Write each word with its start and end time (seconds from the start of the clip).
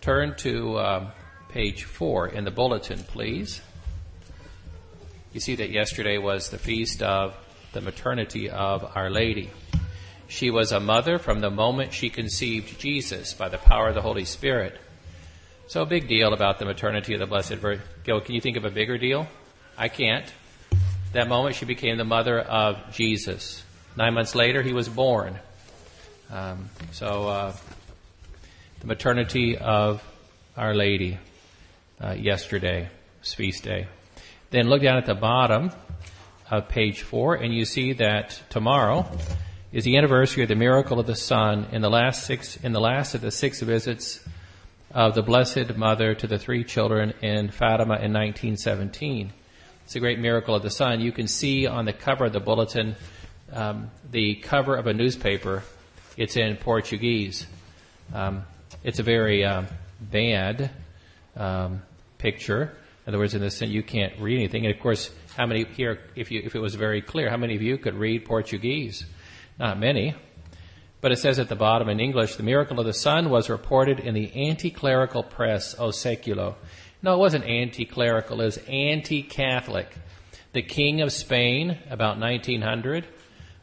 Turn 0.00 0.34
to 0.38 0.78
um, 0.78 1.08
page 1.50 1.84
four 1.84 2.26
in 2.26 2.44
the 2.44 2.50
bulletin, 2.50 3.02
please. 3.02 3.60
You 5.32 5.40
see 5.40 5.56
that 5.56 5.70
yesterday 5.70 6.16
was 6.16 6.48
the 6.48 6.58
feast 6.58 7.02
of 7.02 7.36
the 7.72 7.82
maternity 7.82 8.48
of 8.48 8.96
Our 8.96 9.10
Lady. 9.10 9.50
She 10.26 10.50
was 10.50 10.72
a 10.72 10.80
mother 10.80 11.18
from 11.18 11.40
the 11.40 11.50
moment 11.50 11.92
she 11.92 12.08
conceived 12.08 12.80
Jesus 12.80 13.34
by 13.34 13.48
the 13.48 13.58
power 13.58 13.88
of 13.88 13.94
the 13.94 14.00
Holy 14.00 14.24
Spirit. 14.24 14.78
So 15.66 15.82
a 15.82 15.86
big 15.86 16.08
deal 16.08 16.32
about 16.32 16.58
the 16.58 16.64
maternity 16.64 17.14
of 17.14 17.20
the 17.20 17.26
Blessed 17.26 17.54
Virgin. 17.54 17.82
Gil, 18.04 18.20
can 18.20 18.34
you 18.34 18.40
think 18.40 18.56
of 18.56 18.64
a 18.64 18.70
bigger 18.70 18.96
deal? 18.96 19.28
I 19.76 19.88
can't. 19.88 20.32
That 21.12 21.28
moment 21.28 21.56
she 21.56 21.64
became 21.64 21.98
the 21.98 22.04
mother 22.04 22.40
of 22.40 22.92
Jesus. 22.92 23.62
Nine 23.96 24.14
months 24.14 24.34
later, 24.34 24.62
he 24.62 24.72
was 24.72 24.88
born. 24.88 25.38
Um, 26.30 26.70
so, 26.92 27.28
uh, 27.28 27.56
the 28.80 28.86
maternity 28.86 29.58
of 29.58 30.02
Our 30.56 30.74
Lady 30.74 31.18
uh, 32.02 32.12
yesterday, 32.12 32.88
feast 33.22 33.62
day. 33.62 33.88
Then 34.50 34.68
look 34.68 34.80
down 34.80 34.96
at 34.96 35.04
the 35.04 35.14
bottom 35.14 35.70
of 36.50 36.68
page 36.68 37.02
four, 37.02 37.34
and 37.34 37.54
you 37.54 37.66
see 37.66 37.92
that 37.94 38.40
tomorrow 38.48 39.06
is 39.70 39.84
the 39.84 39.98
anniversary 39.98 40.44
of 40.44 40.48
the 40.48 40.54
miracle 40.54 40.98
of 40.98 41.06
the 41.06 41.14
sun 41.14 41.66
in 41.72 41.82
the 41.82 41.90
last 41.90 42.24
six 42.24 42.56
in 42.56 42.72
the 42.72 42.80
last 42.80 43.14
of 43.14 43.20
the 43.20 43.30
six 43.30 43.60
visits 43.60 44.18
of 44.92 45.14
the 45.14 45.22
Blessed 45.22 45.76
Mother 45.76 46.14
to 46.14 46.26
the 46.26 46.38
three 46.38 46.64
children 46.64 47.12
in 47.20 47.50
Fatima 47.50 47.96
in 47.96 48.14
1917. 48.14 49.30
It's 49.84 49.94
a 49.94 50.00
great 50.00 50.18
miracle 50.18 50.54
of 50.54 50.62
the 50.62 50.70
sun. 50.70 51.02
You 51.02 51.12
can 51.12 51.28
see 51.28 51.66
on 51.66 51.84
the 51.84 51.92
cover 51.92 52.24
of 52.24 52.32
the 52.32 52.40
bulletin 52.40 52.96
um, 53.52 53.90
the 54.10 54.36
cover 54.36 54.74
of 54.74 54.86
a 54.86 54.94
newspaper. 54.94 55.64
It's 56.16 56.36
in 56.36 56.56
Portuguese. 56.56 57.46
Um, 58.14 58.44
it's 58.82 58.98
a 58.98 59.02
very 59.02 59.44
um, 59.44 59.66
bad 60.00 60.70
um, 61.36 61.82
picture. 62.18 62.76
In 63.06 63.10
other 63.10 63.18
words, 63.18 63.34
in 63.34 63.40
the 63.40 63.50
sense 63.50 63.70
you 63.70 63.82
can't 63.82 64.18
read 64.20 64.36
anything. 64.36 64.66
And 64.66 64.74
of 64.74 64.80
course, 64.80 65.10
how 65.36 65.46
many 65.46 65.64
here, 65.64 66.00
if 66.14 66.30
you 66.30 66.42
if 66.44 66.54
it 66.54 66.60
was 66.60 66.74
very 66.74 67.02
clear, 67.02 67.30
how 67.30 67.36
many 67.36 67.56
of 67.56 67.62
you 67.62 67.78
could 67.78 67.94
read 67.94 68.24
Portuguese? 68.24 69.04
Not 69.58 69.78
many. 69.78 70.14
But 71.00 71.12
it 71.12 71.18
says 71.18 71.38
at 71.38 71.48
the 71.48 71.56
bottom 71.56 71.88
in 71.88 71.98
English, 71.98 72.36
the 72.36 72.42
miracle 72.42 72.78
of 72.78 72.86
the 72.86 72.92
sun 72.92 73.30
was 73.30 73.48
reported 73.48 74.00
in 74.00 74.12
the 74.12 74.30
anti-clerical 74.34 75.22
press 75.22 75.74
O 75.78 75.88
Seculo 75.88 76.56
no, 77.02 77.14
it 77.14 77.18
wasn't 77.18 77.44
anti-clerical. 77.44 78.40
It 78.42 78.44
was 78.44 78.58
anti-Catholic. 78.68 79.88
The 80.52 80.62
King 80.62 81.00
of 81.00 81.12
Spain, 81.12 81.78
about 81.88 82.18
1900, 82.18 83.06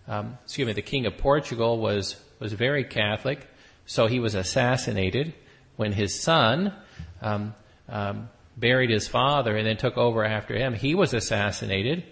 um, 0.08 0.38
excuse 0.44 0.66
me, 0.66 0.74
the 0.74 0.82
King 0.82 1.06
of 1.06 1.18
Portugal 1.18 1.78
was 1.78 2.16
was 2.40 2.54
very 2.54 2.84
Catholic, 2.84 3.48
so 3.88 4.06
he 4.06 4.20
was 4.20 4.36
assassinated 4.36 5.34
when 5.78 5.94
his 5.94 6.22
son 6.22 6.74
um, 7.22 7.56
um, 7.90 8.30
buried 8.56 8.90
his 8.90 9.08
father 9.08 9.56
and 9.56 9.66
then 9.66 9.78
took 9.78 9.98
over 9.98 10.24
after 10.24 10.56
him. 10.56 10.74
He 10.74 10.94
was 10.94 11.14
assassinated, 11.14 12.04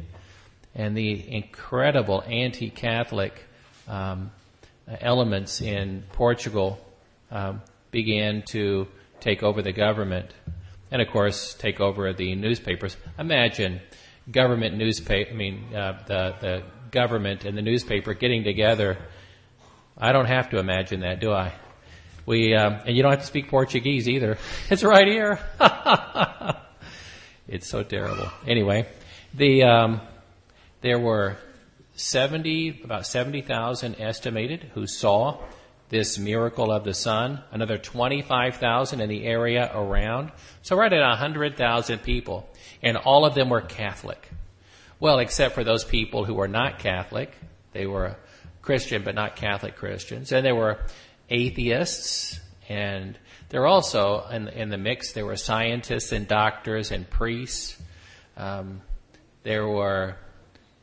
and 0.74 0.96
the 0.98 1.32
incredible 1.32 2.24
anti-Catholic 2.26 3.44
um, 3.88 4.32
elements 4.88 5.62
in 5.62 6.04
Portugal 6.14 6.80
um, 7.30 7.62
began 7.92 8.42
to 8.50 8.88
take 9.20 9.44
over 9.44 9.62
the 9.62 9.72
government 9.72 10.32
and 10.92 11.02
of 11.02 11.08
course 11.10 11.56
take 11.56 11.80
over 11.80 12.14
the 12.14 12.36
newspapers. 12.36 12.96
Imagine 13.18 13.82
government 14.32 14.78
newspaper, 14.78 15.32
I 15.32 15.34
mean, 15.34 15.76
uh, 15.76 16.04
the, 16.08 16.36
the 16.40 16.64
government 16.92 17.44
and 17.46 17.58
the 17.58 17.62
newspaper 17.62 18.14
getting 18.14 18.44
together. 18.44 18.98
I 19.98 20.12
don't 20.12 20.28
have 20.28 20.50
to 20.52 20.60
imagine 20.60 21.02
that, 21.02 21.20
do 21.20 21.32
I? 21.34 21.54
We, 22.26 22.56
um, 22.56 22.80
and 22.86 22.96
you 22.96 23.04
don't 23.04 23.12
have 23.12 23.22
to 23.22 23.26
speak 23.26 23.50
Portuguese 23.50 24.10
either. 24.10 24.38
It's 24.70 24.84
right 24.84 25.08
here. 25.08 25.40
it's 27.48 27.68
so 27.68 27.84
terrible. 27.84 28.32
Anyway, 28.48 28.88
the, 29.34 29.64
um, 29.64 30.02
there 30.82 31.00
were 31.00 31.38
70, 31.96 32.82
about 32.84 33.06
70,000 33.06 34.00
estimated 34.00 34.72
who 34.74 34.88
saw 34.88 35.40
this 35.90 36.18
miracle 36.18 36.72
of 36.72 36.84
the 36.84 36.94
sun, 36.94 37.42
another 37.52 37.78
25,000 37.78 39.02
in 39.02 39.10
the 39.10 39.26
area 39.26 39.72
around. 39.74 40.32
So 40.64 40.76
right 40.76 40.92
at 40.92 41.08
100,000 41.08 42.00
people, 42.00 42.50
and 42.82 42.98
all 42.98 43.26
of 43.26 43.36
them 43.36 43.50
were 43.50 43.62
Catholic. 43.62 44.30
Well, 45.00 45.20
except 45.20 45.54
for 45.54 45.64
those 45.64 45.84
people 45.84 46.26
who 46.26 46.34
were 46.34 46.48
not 46.48 46.80
Catholic. 46.80 47.32
They 47.74 47.86
were 47.86 48.16
Christian, 48.62 49.04
but 49.04 49.14
not 49.16 49.36
Catholic 49.36 49.76
Christians. 49.76 50.32
And 50.32 50.46
there 50.46 50.56
were 50.56 50.80
atheists, 51.30 52.40
and 52.70 53.18
there 53.50 53.62
were 53.62 53.68
also, 53.68 54.26
in, 54.32 54.48
in 54.48 54.70
the 54.70 54.78
mix, 54.78 55.14
there 55.14 55.26
were 55.26 55.36
scientists 55.36 56.12
and 56.12 56.28
doctors 56.28 56.92
and 56.92 57.10
priests. 57.10 57.78
Um, 58.38 58.82
there 59.44 59.68
were 59.68 60.18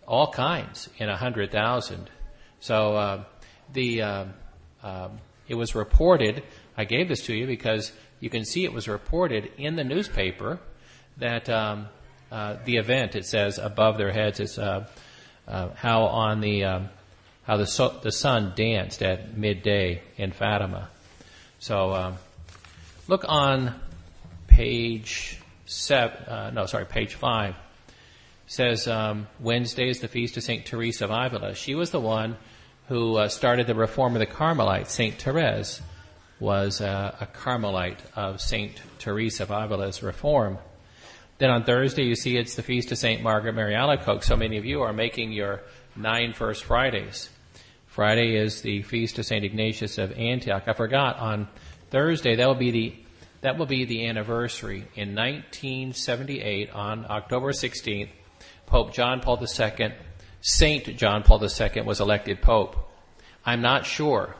all 0.06 0.30
kinds 0.32 0.88
in 0.98 1.08
a 1.08 1.12
100,000. 1.12 2.10
So 2.60 2.96
uh, 2.96 3.24
the... 3.72 4.02
Uh, 4.02 4.24
um, 4.82 5.20
it 5.48 5.54
was 5.54 5.74
reported, 5.74 6.42
I 6.76 6.84
gave 6.84 7.08
this 7.08 7.26
to 7.26 7.34
you 7.34 7.46
because 7.46 7.92
you 8.20 8.30
can 8.30 8.44
see 8.44 8.64
it 8.64 8.72
was 8.72 8.88
reported 8.88 9.50
in 9.58 9.76
the 9.76 9.84
newspaper 9.84 10.60
that 11.18 11.48
um, 11.48 11.88
uh, 12.30 12.56
the 12.64 12.76
event, 12.76 13.14
it 13.14 13.26
says 13.26 13.58
above 13.58 13.98
their 13.98 14.12
heads, 14.12 14.40
is 14.40 14.58
uh, 14.58 14.86
uh, 15.46 15.70
how 15.74 16.04
on 16.04 16.40
the 16.40 16.88
how 17.44 17.56
the, 17.56 17.66
so, 17.66 17.98
the 18.02 18.12
sun 18.12 18.52
danced 18.54 19.02
at 19.02 19.36
midday 19.36 20.02
in 20.16 20.32
Fatima. 20.32 20.88
So 21.58 21.92
um, 21.92 22.14
look 23.08 23.24
on 23.28 23.74
page 24.46 25.38
seven, 25.66 26.16
uh, 26.28 26.50
no, 26.50 26.66
sorry, 26.66 26.86
page 26.86 27.14
five. 27.14 27.54
It 27.54 28.52
says 28.52 28.86
um, 28.86 29.26
Wednesday 29.40 29.88
is 29.88 30.00
the 30.00 30.08
feast 30.08 30.36
of 30.36 30.42
Saint 30.42 30.66
Teresa 30.66 31.04
of 31.04 31.10
Avila. 31.10 31.54
She 31.54 31.74
was 31.74 31.90
the 31.90 32.00
one 32.00 32.36
who 32.88 33.16
uh, 33.16 33.28
started 33.28 33.66
the 33.66 33.74
reform 33.74 34.14
of 34.14 34.20
the 34.20 34.26
Carmelites. 34.26 34.92
Saint 34.92 35.20
Therese 35.20 35.80
was 36.40 36.80
uh, 36.80 37.16
a 37.20 37.26
Carmelite 37.26 38.00
of 38.16 38.40
Saint 38.40 38.80
Teresa 38.98 39.44
of 39.44 39.50
Avila's 39.50 40.02
reform. 40.02 40.58
Then 41.38 41.50
on 41.50 41.64
Thursday, 41.64 42.02
you 42.02 42.14
see 42.14 42.36
it's 42.36 42.56
the 42.56 42.62
feast 42.62 42.92
of 42.92 42.98
Saint 42.98 43.22
Margaret 43.22 43.54
Mary 43.54 43.74
Alacoque. 43.74 44.22
So 44.22 44.36
many 44.36 44.58
of 44.58 44.64
you 44.64 44.82
are 44.82 44.92
making 44.92 45.32
your 45.32 45.62
nine 45.96 46.32
First 46.32 46.64
Fridays. 46.64 47.30
Friday 47.86 48.36
is 48.36 48.62
the 48.62 48.82
feast 48.82 49.18
of 49.18 49.26
Saint 49.26 49.44
Ignatius 49.44 49.98
of 49.98 50.12
Antioch. 50.12 50.64
I 50.66 50.72
forgot 50.72 51.18
on 51.18 51.48
Thursday 51.90 52.36
that 52.36 52.46
will 52.46 52.54
be 52.54 52.70
the 52.70 52.94
that 53.42 53.58
will 53.58 53.66
be 53.66 53.84
the 53.84 54.06
anniversary 54.06 54.86
in 54.94 55.14
1978 55.16 56.70
on 56.70 57.04
October 57.10 57.50
16th. 57.50 58.08
Pope 58.66 58.94
John 58.94 59.20
Paul 59.20 59.38
II 59.40 59.92
Saint 60.40 60.96
John 60.96 61.22
Paul 61.22 61.42
II 61.44 61.82
was 61.82 62.00
elected 62.00 62.40
Pope. 62.40 62.76
I'm 63.44 63.60
not 63.60 63.84
sure, 63.84 64.36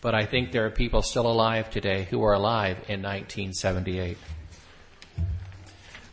but 0.00 0.14
I 0.14 0.24
think 0.24 0.50
there 0.50 0.66
are 0.66 0.70
people 0.70 1.02
still 1.02 1.26
alive 1.26 1.70
today 1.70 2.08
who 2.10 2.18
were 2.18 2.32
alive 2.32 2.78
in 2.88 3.02
1978. 3.02 4.16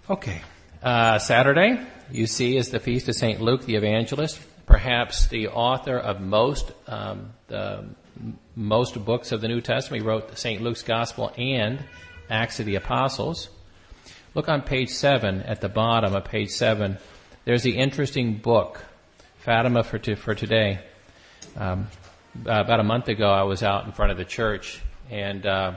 Okay. 0.09 0.41
Uh, 0.81 1.19
Saturday, 1.19 1.85
you 2.11 2.25
see, 2.25 2.55
is 2.55 2.69
the 2.69 2.79
feast 2.79 3.09
of 3.09 3.15
St. 3.15 3.41
Luke 3.41 3.65
the 3.65 3.75
Evangelist, 3.75 4.39
perhaps 4.65 5.27
the 5.27 5.49
author 5.49 5.97
of 5.97 6.21
most, 6.21 6.71
um, 6.87 7.33
the 7.47 7.85
most 8.55 9.03
books 9.03 9.31
of 9.31 9.41
the 9.41 9.47
New 9.47 9.59
Testament. 9.59 10.03
He 10.03 10.07
wrote 10.07 10.37
St. 10.37 10.61
Luke's 10.61 10.83
Gospel 10.83 11.33
and 11.37 11.83
Acts 12.29 12.59
of 12.59 12.65
the 12.65 12.75
Apostles. 12.75 13.49
Look 14.35 14.47
on 14.47 14.61
page 14.61 14.89
7 14.89 15.41
at 15.41 15.59
the 15.59 15.69
bottom 15.69 16.15
of 16.15 16.25
page 16.25 16.49
7 16.49 16.97
there's 17.45 17.63
the 17.63 17.77
interesting 17.77 18.35
book, 18.35 18.83
Fatima 19.39 19.83
for, 19.83 19.97
for 20.15 20.35
today. 20.35 20.79
Um, 21.55 21.87
about 22.45 22.79
a 22.79 22.83
month 22.83 23.07
ago, 23.07 23.27
I 23.27 23.41
was 23.41 23.63
out 23.63 23.85
in 23.85 23.91
front 23.91 24.11
of 24.11 24.17
the 24.17 24.25
church, 24.25 24.81
and 25.09 25.45
uh, 25.47 25.73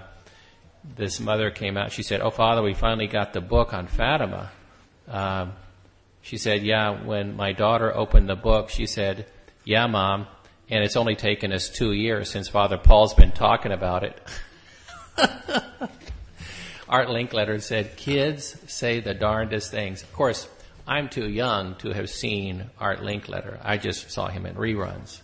this 0.97 1.19
mother 1.19 1.51
came 1.51 1.78
out. 1.78 1.91
She 1.91 2.03
said, 2.03 2.21
"Oh, 2.21 2.31
Father, 2.31 2.63
we 2.63 2.75
finally 2.75 3.07
got 3.07 3.33
the 3.33 3.41
book 3.41 3.72
on 3.72 3.87
Fatima." 3.87 4.51
Um, 5.09 5.53
she 6.22 6.37
said, 6.37 6.63
"Yeah." 6.63 7.04
When 7.04 7.37
my 7.37 7.53
daughter 7.53 7.95
opened 7.95 8.28
the 8.28 8.37
book, 8.37 8.71
she 8.71 8.87
said, 8.87 9.27
"Yeah, 9.65 9.87
Mom." 9.87 10.27
And 10.71 10.83
it's 10.84 10.97
only 10.97 11.16
taken 11.16 11.53
us 11.53 11.69
two 11.69 11.93
years 11.93 12.31
since 12.31 12.49
Father 12.49 12.78
Paul's 12.78 13.15
been 13.15 13.33
talking 13.33 13.72
about 13.72 14.04
it. 14.04 14.21
Art 16.89 17.09
Linkletter 17.09 17.60
said, 17.60 17.97
"Kids 17.97 18.57
say 18.66 19.01
the 19.01 19.15
darndest 19.15 19.71
things." 19.71 20.03
Of 20.03 20.13
course, 20.13 20.49
I'm 20.87 21.09
too 21.09 21.28
young 21.28 21.75
to 21.77 21.91
have 21.93 22.09
seen 22.10 22.71
Art 22.78 23.01
Linkletter. 23.01 23.59
I 23.63 23.77
just 23.78 24.10
saw 24.10 24.28
him 24.28 24.47
in 24.47 24.55
reruns. 24.55 25.21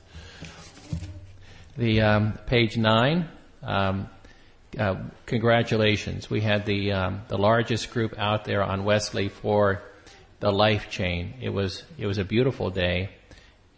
The 1.76 2.00
um, 2.00 2.38
page 2.46 2.76
nine. 2.76 3.28
Um, 3.62 4.08
uh, 4.76 4.96
congratulations. 5.26 6.28
We 6.28 6.40
had 6.40 6.66
the 6.66 6.92
um, 6.92 7.22
the 7.28 7.38
largest 7.38 7.90
group 7.90 8.18
out 8.18 8.44
there 8.44 8.62
on 8.62 8.84
Wesley 8.84 9.28
for 9.28 9.82
the 10.40 10.50
life 10.50 10.90
chain. 10.90 11.34
It 11.40 11.50
was 11.50 11.84
it 11.96 12.06
was 12.06 12.18
a 12.18 12.24
beautiful 12.24 12.70
day, 12.70 13.10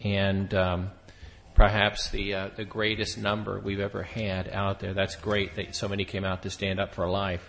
and 0.01 0.53
um, 0.55 0.91
perhaps 1.55 2.11
the 2.11 2.35
uh, 2.35 2.49
the 2.57 2.65
greatest 2.65 3.19
number 3.19 3.61
we've 3.61 3.81
ever 3.81 4.03
had 4.03 4.49
out 4.49 4.81
there. 4.81 4.95
That's 4.95 5.17
great 5.17 5.57
that 5.57 5.77
so 5.77 5.89
many 5.89 6.05
came 6.05 6.25
out 6.25 6.43
to 6.43 6.51
stand 6.51 6.81
up 6.81 6.95
for 6.95 7.09
life. 7.09 7.49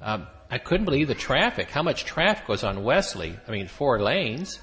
Um, 0.00 0.26
I 0.50 0.58
couldn't 0.58 0.84
believe 0.84 1.08
the 1.08 1.14
traffic. 1.14 1.70
How 1.70 1.82
much 1.82 2.04
traffic 2.04 2.48
was 2.48 2.64
on 2.64 2.84
Wesley? 2.84 3.38
I 3.46 3.50
mean, 3.50 3.68
four 3.68 4.00
lanes. 4.00 4.58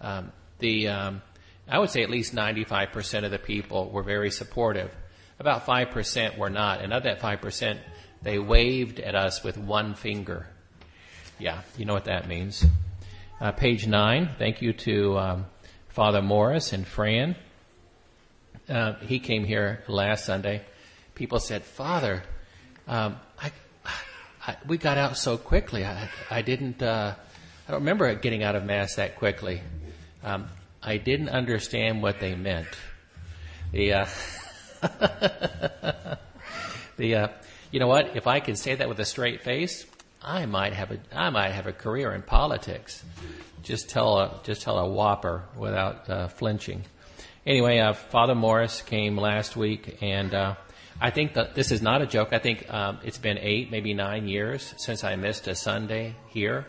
Um, 0.00 0.32
the 0.58 0.88
um, 0.88 1.22
I 1.68 1.78
would 1.78 1.90
say 1.90 2.02
at 2.02 2.10
least 2.10 2.34
95% 2.34 3.24
of 3.24 3.30
the 3.30 3.38
people 3.38 3.90
were 3.90 4.02
very 4.02 4.30
supportive. 4.30 4.94
About 5.40 5.64
5% 5.64 6.36
were 6.36 6.50
not, 6.50 6.82
and 6.82 6.92
of 6.92 7.04
that 7.04 7.20
5%, 7.20 7.78
they 8.20 8.38
waved 8.38 9.00
at 9.00 9.14
us 9.14 9.42
with 9.42 9.56
one 9.56 9.94
finger. 9.94 10.46
Yeah, 11.38 11.62
you 11.78 11.86
know 11.86 11.94
what 11.94 12.04
that 12.04 12.28
means. 12.28 12.62
Uh, 13.40 13.50
page 13.50 13.86
nine. 13.86 14.28
Thank 14.38 14.60
you 14.60 14.74
to 14.74 15.18
um, 15.18 15.46
Father 15.88 16.20
Morris 16.20 16.74
and 16.74 16.86
Fran. 16.86 17.36
Uh, 18.68 18.96
he 19.00 19.18
came 19.18 19.44
here 19.44 19.82
last 19.88 20.26
Sunday. 20.26 20.60
People 21.14 21.40
said, 21.40 21.64
Father, 21.64 22.22
um, 22.86 23.16
I, 23.40 23.50
I, 24.46 24.56
we 24.68 24.76
got 24.76 24.98
out 24.98 25.16
so 25.16 25.38
quickly. 25.38 25.86
I, 25.86 26.10
I 26.30 26.42
didn't. 26.42 26.82
Uh, 26.82 27.14
I 27.66 27.70
don't 27.70 27.80
remember 27.80 28.14
getting 28.14 28.42
out 28.42 28.56
of 28.56 28.64
mass 28.66 28.96
that 28.96 29.16
quickly. 29.16 29.62
Um, 30.22 30.48
I 30.82 30.98
didn't 30.98 31.30
understand 31.30 32.02
what 32.02 32.20
they 32.20 32.34
meant. 32.34 32.68
The 33.72 33.94
uh, 33.94 34.06
the 36.96 37.14
uh, 37.14 37.28
you 37.70 37.80
know 37.80 37.86
what? 37.86 38.16
If 38.16 38.26
I 38.26 38.40
can 38.40 38.56
say 38.56 38.74
that 38.74 38.88
with 38.88 38.98
a 38.98 39.04
straight 39.04 39.42
face, 39.42 39.86
I 40.22 40.46
might 40.46 40.72
have 40.72 40.90
a 40.90 40.98
I 41.12 41.30
might 41.30 41.52
have 41.52 41.66
a 41.66 41.72
career 41.72 42.12
in 42.12 42.22
politics. 42.22 43.04
Just 43.62 43.90
tell 43.90 44.18
a 44.18 44.40
just 44.42 44.62
tell 44.62 44.78
a 44.78 44.88
whopper 44.88 45.44
without 45.56 46.08
uh, 46.08 46.28
flinching. 46.28 46.84
Anyway, 47.46 47.78
uh, 47.78 47.92
Father 47.94 48.34
Morris 48.34 48.82
came 48.82 49.16
last 49.16 49.56
week, 49.56 49.98
and 50.02 50.34
uh, 50.34 50.54
I 51.00 51.10
think 51.10 51.34
that 51.34 51.54
this 51.54 51.72
is 51.72 51.80
not 51.80 52.02
a 52.02 52.06
joke. 52.06 52.32
I 52.32 52.38
think 52.38 52.72
um, 52.72 52.98
it's 53.02 53.18
been 53.18 53.38
eight, 53.38 53.70
maybe 53.70 53.94
nine 53.94 54.28
years 54.28 54.74
since 54.76 55.04
I 55.04 55.16
missed 55.16 55.48
a 55.48 55.54
Sunday 55.54 56.14
here. 56.28 56.66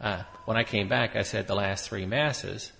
Uh, 0.00 0.22
when 0.44 0.56
I 0.56 0.62
came 0.62 0.88
back, 0.88 1.16
I 1.16 1.22
said 1.22 1.48
the 1.48 1.54
last 1.54 1.88
three 1.88 2.06
masses, 2.06 2.72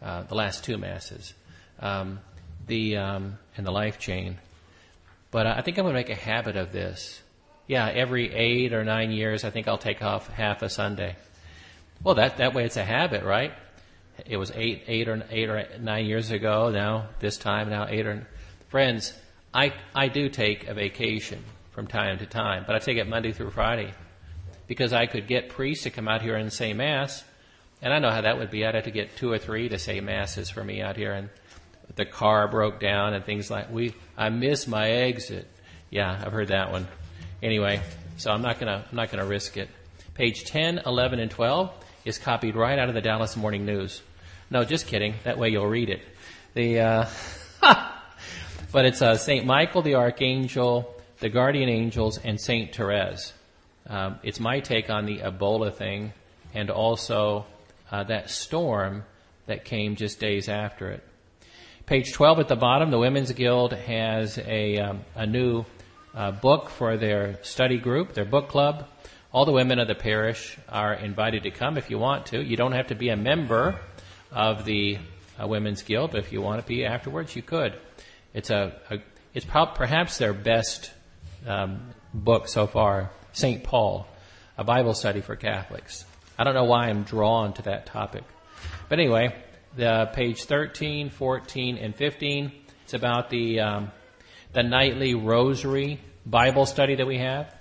uh, 0.00 0.22
the 0.22 0.34
last 0.34 0.64
two 0.64 0.78
masses, 0.78 1.34
um, 1.80 2.20
the 2.66 2.96
um, 2.96 3.38
and 3.56 3.66
the 3.66 3.70
life 3.70 3.98
chain. 3.98 4.38
But 5.30 5.46
I 5.46 5.60
think 5.60 5.78
I'm 5.78 5.84
going 5.84 5.94
to 5.94 6.00
make 6.00 6.10
a 6.10 6.14
habit 6.14 6.56
of 6.56 6.72
this. 6.72 7.20
Yeah, 7.66 7.88
every 7.88 8.32
eight 8.32 8.72
or 8.72 8.84
nine 8.84 9.10
years, 9.10 9.44
I 9.44 9.50
think 9.50 9.66
I'll 9.66 9.78
take 9.78 10.02
off 10.02 10.28
half 10.28 10.62
a 10.62 10.68
Sunday. 10.68 11.16
Well, 12.02 12.14
that 12.16 12.38
that 12.38 12.54
way 12.54 12.64
it's 12.64 12.76
a 12.76 12.84
habit, 12.84 13.24
right? 13.24 13.52
it 14.24 14.36
was 14.36 14.50
eight, 14.54 14.84
eight 14.86 15.08
or 15.08 15.22
eight 15.30 15.48
or 15.48 15.66
nine 15.80 16.06
years 16.06 16.30
ago. 16.30 16.70
Now 16.70 17.08
this 17.20 17.36
time, 17.36 17.68
now 17.68 17.86
eight 17.88 18.06
or 18.06 18.26
friends. 18.68 19.12
I 19.52 19.72
I 19.94 20.08
do 20.08 20.28
take 20.28 20.66
a 20.66 20.74
vacation 20.74 21.44
from 21.72 21.86
time 21.86 22.18
to 22.18 22.26
time, 22.26 22.64
but 22.66 22.76
I 22.76 22.78
take 22.78 22.96
it 22.96 23.06
Monday 23.06 23.32
through 23.32 23.50
Friday 23.50 23.92
because 24.66 24.92
I 24.92 25.06
could 25.06 25.26
get 25.26 25.50
priests 25.50 25.84
to 25.84 25.90
come 25.90 26.08
out 26.08 26.22
here 26.22 26.36
and 26.36 26.52
say 26.52 26.72
mass, 26.72 27.22
and 27.82 27.92
I 27.92 27.98
know 27.98 28.10
how 28.10 28.22
that 28.22 28.38
would 28.38 28.50
be. 28.50 28.64
I'd 28.64 28.74
have 28.74 28.84
to 28.84 28.90
get 28.90 29.16
two 29.16 29.30
or 29.30 29.38
three 29.38 29.68
to 29.68 29.78
say 29.78 30.00
masses 30.00 30.50
for 30.50 30.64
me 30.64 30.80
out 30.80 30.96
here, 30.96 31.12
and 31.12 31.28
the 31.94 32.04
car 32.04 32.48
broke 32.48 32.80
down 32.80 33.14
and 33.14 33.24
things 33.24 33.50
like 33.50 33.70
we. 33.70 33.94
I 34.16 34.28
miss 34.28 34.66
my 34.66 34.90
exit. 34.90 35.48
Yeah, 35.90 36.10
I've 36.10 36.32
heard 36.32 36.48
that 36.48 36.72
one. 36.72 36.86
Anyway, 37.42 37.80
so 38.16 38.30
I'm 38.30 38.42
not 38.42 38.58
gonna 38.58 38.84
I'm 38.90 38.96
not 38.96 39.10
gonna 39.10 39.26
risk 39.26 39.56
it. 39.56 39.68
Page 40.14 40.44
10, 40.44 40.80
11, 40.86 41.20
and 41.20 41.30
12 41.30 41.72
is 42.06 42.18
copied 42.18 42.56
right 42.56 42.78
out 42.78 42.88
of 42.88 42.94
the 42.94 43.02
Dallas 43.02 43.36
Morning 43.36 43.66
News. 43.66 44.02
No, 44.50 44.64
just 44.64 44.86
kidding. 44.86 45.14
That 45.24 45.38
way 45.38 45.50
you'll 45.50 45.66
read 45.66 45.90
it. 45.90 46.00
The, 46.54 46.80
uh, 46.80 47.06
but 48.72 48.86
it's 48.86 49.02
uh, 49.02 49.16
Saint 49.16 49.44
Michael 49.44 49.82
the 49.82 49.96
Archangel, 49.96 50.94
the 51.18 51.28
Guardian 51.28 51.68
Angels, 51.68 52.18
and 52.18 52.40
Saint 52.40 52.74
Therese. 52.74 53.34
Um, 53.88 54.18
it's 54.22 54.40
my 54.40 54.60
take 54.60 54.88
on 54.88 55.04
the 55.04 55.18
Ebola 55.18 55.74
thing, 55.74 56.12
and 56.54 56.70
also 56.70 57.44
uh, 57.90 58.04
that 58.04 58.30
storm 58.30 59.04
that 59.46 59.64
came 59.64 59.96
just 59.96 60.18
days 60.18 60.48
after 60.48 60.90
it. 60.90 61.02
Page 61.86 62.14
12 62.14 62.40
at 62.40 62.48
the 62.48 62.56
bottom, 62.56 62.90
the 62.90 62.98
Women's 62.98 63.30
Guild 63.30 63.72
has 63.72 64.38
a, 64.38 64.76
um, 64.80 65.04
a 65.14 65.24
new 65.24 65.64
uh, 66.16 66.32
book 66.32 66.68
for 66.68 66.96
their 66.96 67.38
study 67.44 67.78
group, 67.78 68.12
their 68.12 68.24
book 68.24 68.48
club. 68.48 68.88
All 69.30 69.44
the 69.44 69.52
women 69.52 69.78
of 69.78 69.86
the 69.86 69.94
parish 69.94 70.58
are 70.68 70.94
invited 70.94 71.44
to 71.44 71.52
come 71.52 71.78
if 71.78 71.88
you 71.88 71.96
want 71.96 72.26
to. 72.26 72.42
You 72.42 72.56
don't 72.56 72.72
have 72.72 72.88
to 72.88 72.96
be 72.96 73.10
a 73.10 73.16
member 73.16 73.78
of 74.32 74.64
the 74.64 74.98
uh, 75.40 75.46
Women's 75.46 75.82
Guild, 75.82 76.10
but 76.10 76.18
if 76.18 76.32
you 76.32 76.42
want 76.42 76.60
to 76.60 76.66
be 76.66 76.84
afterwards, 76.84 77.36
you 77.36 77.42
could. 77.42 77.78
It's 78.34 78.50
a, 78.50 78.74
a 78.90 78.98
it's 79.32 79.46
pro- 79.46 79.66
perhaps 79.66 80.18
their 80.18 80.32
best 80.32 80.90
um, 81.46 81.90
book 82.12 82.48
so 82.48 82.66
far, 82.66 83.12
St. 83.32 83.62
Paul, 83.62 84.08
a 84.58 84.64
Bible 84.64 84.94
study 84.94 85.20
for 85.20 85.36
Catholics. 85.36 86.04
I 86.36 86.42
don't 86.42 86.54
know 86.54 86.64
why 86.64 86.88
I'm 86.88 87.04
drawn 87.04 87.52
to 87.52 87.62
that 87.62 87.86
topic. 87.86 88.24
But 88.88 88.98
anyway, 88.98 89.36
the 89.76 90.10
page 90.14 90.44
13, 90.44 91.10
14, 91.10 91.76
and 91.76 91.94
15, 91.94 92.52
it's 92.82 92.94
about 92.94 93.28
the, 93.28 93.60
um, 93.60 93.92
the 94.52 94.62
nightly 94.62 95.14
rosary 95.14 96.00
Bible 96.24 96.64
study 96.64 96.96
that 96.96 97.06
we 97.06 97.18
have. 97.18 97.54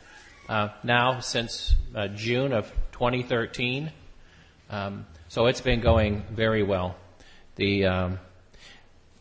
Uh, 0.47 0.69
now, 0.83 1.19
since 1.19 1.75
uh, 1.93 2.07
June 2.07 2.53
of 2.53 2.71
2013, 2.93 3.91
um, 4.69 5.05
so 5.27 5.47
it's 5.47 5.61
been 5.61 5.81
going 5.81 6.23
very 6.31 6.63
well. 6.63 6.95
The 7.55 7.85
um, 7.85 8.19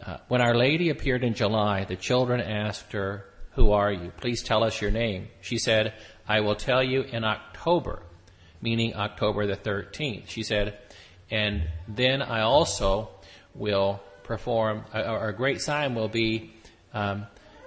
uh, 0.05 0.19
when 0.29 0.41
Our 0.41 0.55
Lady 0.55 0.91
appeared 0.91 1.25
in 1.25 1.35
July, 1.35 1.85
the 1.85 1.97
children 1.97 2.41
asked 2.41 2.93
her, 2.93 3.25
"Who 3.53 3.73
are 3.73 3.91
you? 3.91 4.13
Please 4.19 4.43
tell 4.43 4.63
us 4.63 4.81
your 4.81 4.91
name." 4.91 5.29
She 5.41 5.59
said, 5.59 5.95
"I 6.29 6.41
will 6.41 6.57
tell 6.57 6.83
you 6.83 7.03
in 7.03 7.25
October," 7.25 8.03
meaning 8.61 8.95
October 8.95 9.47
the 9.47 9.57
13th. 9.57 10.29
She 10.29 10.43
said, 10.43 10.79
"And 11.31 11.69
then 11.89 12.23
I 12.23 12.43
also 12.43 13.11
will 13.55 14.01
perform. 14.23 14.85
or 14.93 15.29
a 15.29 15.35
great 15.35 15.61
sign 15.61 15.95
will 15.95 16.09
be." 16.09 16.53
Um, 16.93 17.27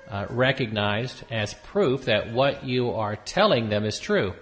uh, 0.09 0.25
recognized 0.29 1.23
as 1.29 1.53
proof 1.53 2.05
that 2.05 2.31
what 2.31 2.63
you 2.63 2.91
are 2.91 3.15
telling 3.15 3.69
them 3.69 3.83
is 3.83 3.99
true. 3.99 4.33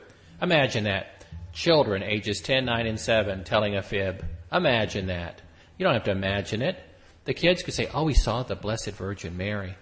Imagine 0.42 0.84
that 0.84 1.26
children 1.54 2.04
ages 2.04 2.42
10, 2.42 2.66
9, 2.66 2.86
and 2.86 3.00
7 3.00 3.44
telling 3.44 3.76
a 3.76 3.82
fib. 3.82 4.24
Imagine 4.52 5.08
that. 5.08 5.42
You 5.78 5.86
don't 5.86 5.94
have 5.94 6.04
to 6.04 6.12
imagine 6.12 6.62
it. 6.62 6.78
The 7.26 7.34
kids 7.34 7.64
could 7.64 7.74
say, 7.74 7.90
Oh, 7.94 8.04
we 8.04 8.14
saw 8.14 8.44
the 8.44 8.56
Blessed 8.56 8.92
Virgin 8.92 9.36
Mary. 9.38 9.76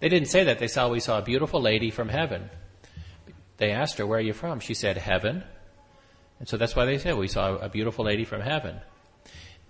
They 0.00 0.08
didn't 0.08 0.28
say 0.28 0.44
that. 0.44 0.58
They 0.58 0.68
saw 0.68 0.88
we 0.88 1.00
saw 1.00 1.18
a 1.18 1.22
beautiful 1.22 1.60
lady 1.60 1.90
from 1.90 2.08
heaven. 2.08 2.48
They 3.58 3.72
asked 3.72 3.98
her, 3.98 4.06
Where 4.06 4.18
are 4.18 4.22
you 4.22 4.32
from? 4.32 4.60
She 4.60 4.74
said, 4.74 4.96
Heaven. 4.96 5.44
And 6.38 6.48
so 6.48 6.56
that's 6.56 6.76
why 6.76 6.84
they 6.84 6.98
said 6.98 7.16
we 7.16 7.28
saw 7.28 7.56
a 7.56 7.68
beautiful 7.68 8.04
lady 8.04 8.24
from 8.24 8.40
heaven. 8.40 8.80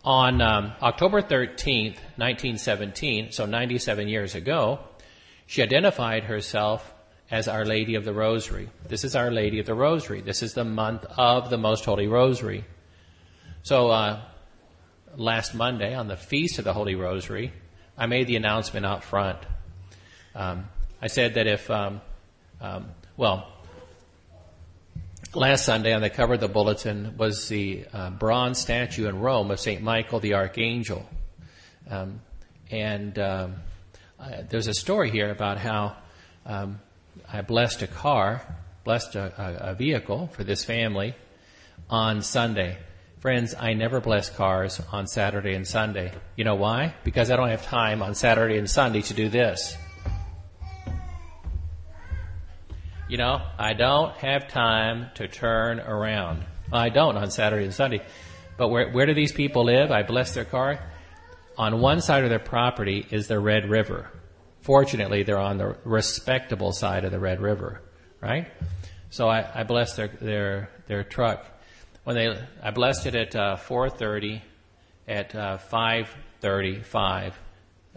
On 0.05 0.41
um, 0.41 0.73
October 0.81 1.23
13th, 1.23 1.97
1917, 2.17 3.33
so 3.33 3.47
97 3.47 4.09
years 4.09 4.35
ago, 4.35 4.81
she 5.47 5.63
identified 5.63 6.25
herself 6.25 6.95
as 7.31 7.49
Our 7.49 7.65
Lady 7.65 7.95
of 7.95 8.05
the 8.05 8.13
Rosary. 8.13 8.69
This 8.87 9.05
is 9.05 9.17
Our 9.17 9.31
Lady 9.31 9.59
of 9.59 9.67
the 9.67 9.75
Rosary. 9.75 10.21
This 10.21 10.43
is 10.43 10.55
the 10.55 10.65
month 10.65 11.05
of 11.17 11.51
the 11.51 11.59
Most 11.59 11.85
Holy 11.85 12.07
Rosary. 12.07 12.65
So, 13.63 13.89
uh, 13.91 14.23
last 15.17 15.55
Monday, 15.55 15.95
on 15.95 16.09
the 16.09 16.17
Feast 16.17 16.59
of 16.59 16.65
the 16.65 16.73
Holy 16.73 16.95
Rosary, 16.95 17.53
I 17.97 18.07
made 18.07 18.29
the 18.29 18.37
announcement 18.37 18.87
out 18.87 19.05
front. 19.05 19.39
Um, 20.35 20.69
I 21.03 21.09
said 21.09 21.35
that 21.35 21.47
if, 21.47 21.71
um, 21.71 22.01
um, 22.61 22.91
well, 23.17 23.53
last 25.35 25.65
Sunday 25.65 25.93
on 25.93 26.01
the 26.01 26.11
cover 26.11 26.35
of 26.35 26.41
the 26.41 26.49
bulletin 26.49 27.17
was 27.17 27.49
the 27.49 27.85
uh, 27.93 28.11
bronze 28.11 28.59
statue 28.59 29.09
in 29.09 29.21
Rome 29.21 29.51
of 29.51 29.61
St. 29.61 29.83
Michael 29.83 30.21
the 30.21 30.35
Archangel. 30.35 31.07
Um, 31.91 32.21
and 32.71 33.19
um, 33.19 33.55
uh, 34.19 34.43
there's 34.49 34.69
a 34.69 34.75
story 34.75 35.11
here 35.11 35.31
about 35.31 35.59
how 35.59 35.97
um, 36.47 36.81
I 37.31 37.43
blessed 37.43 37.83
a 37.83 37.87
car, 37.87 38.43
blessed 38.85 39.17
a, 39.17 39.33
a, 39.41 39.71
a 39.71 39.75
vehicle 39.75 40.29
for 40.29 40.45
this 40.45 40.65
family 40.65 41.15
on 41.91 42.23
Sunday. 42.23 42.79
Friends, 43.21 43.55
I 43.59 43.75
never 43.75 44.01
bless 44.01 44.31
cars 44.31 44.81
on 44.93 45.07
Saturday 45.07 45.55
and 45.55 45.67
Sunday. 45.67 46.13
You 46.37 46.45
know 46.45 46.55
why? 46.55 46.95
Because 47.05 47.31
I 47.31 47.37
don't 47.37 47.49
have 47.51 47.65
time 47.65 48.03
on 48.03 48.15
Saturday 48.15 48.59
and 48.59 48.71
Sunday 48.71 49.03
to 49.03 49.15
do 49.15 49.29
this. 49.29 49.77
You 53.09 53.17
know, 53.17 53.41
I 53.59 53.73
don't 53.73 54.15
have 54.19 54.49
time 54.49 55.07
to 55.15 55.29
turn 55.29 55.81
around. 55.81 56.45
I 56.71 56.91
don't 56.91 57.17
on 57.17 57.31
Saturday 57.31 57.65
and 57.65 57.73
Sunday. 57.73 58.03
But 58.59 58.69
where, 58.69 58.91
where 58.91 59.07
do 59.07 59.15
these 59.15 59.33
people 59.33 59.65
live? 59.65 59.91
I 59.91 60.03
bless 60.03 60.35
their 60.35 60.45
car. 60.45 60.79
On 61.57 61.81
one 61.81 62.03
side 62.03 62.25
of 62.25 62.29
their 62.29 62.39
property 62.39 63.07
is 63.11 63.27
the 63.27 63.41
Red 63.41 63.71
River. 63.71 64.11
Fortunately, 64.61 65.23
they're 65.23 65.39
on 65.39 65.57
the 65.57 65.79
respectable 65.85 66.73
side 66.73 67.07
of 67.07 67.11
the 67.11 67.19
Red 67.19 67.41
River, 67.41 67.81
right? 68.21 68.47
So 69.09 69.27
I, 69.27 69.61
I 69.61 69.63
blessed 69.63 69.97
their, 69.97 70.09
their, 70.09 70.71
their 70.87 71.03
truck. 71.03 71.47
When 72.05 72.15
they, 72.15 72.39
I 72.63 72.73
blessed 72.73 73.07
it 73.07 73.15
at 73.15 73.35
uh, 73.35 73.57
4.30, 73.57 74.43
at 75.09 75.35
uh, 75.35 75.57
5.35, 75.73 77.33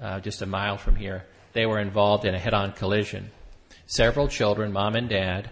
uh, 0.01 0.19
just 0.21 0.41
a 0.41 0.45
mile 0.45 0.77
from 0.77 0.95
here. 0.95 1.25
They 1.51 1.65
were 1.65 1.79
involved 1.79 2.23
in 2.23 2.33
a 2.33 2.39
head-on 2.39 2.71
collision. 2.71 3.29
Several 3.91 4.29
children, 4.29 4.71
mom 4.71 4.95
and 4.95 5.09
dad, 5.09 5.49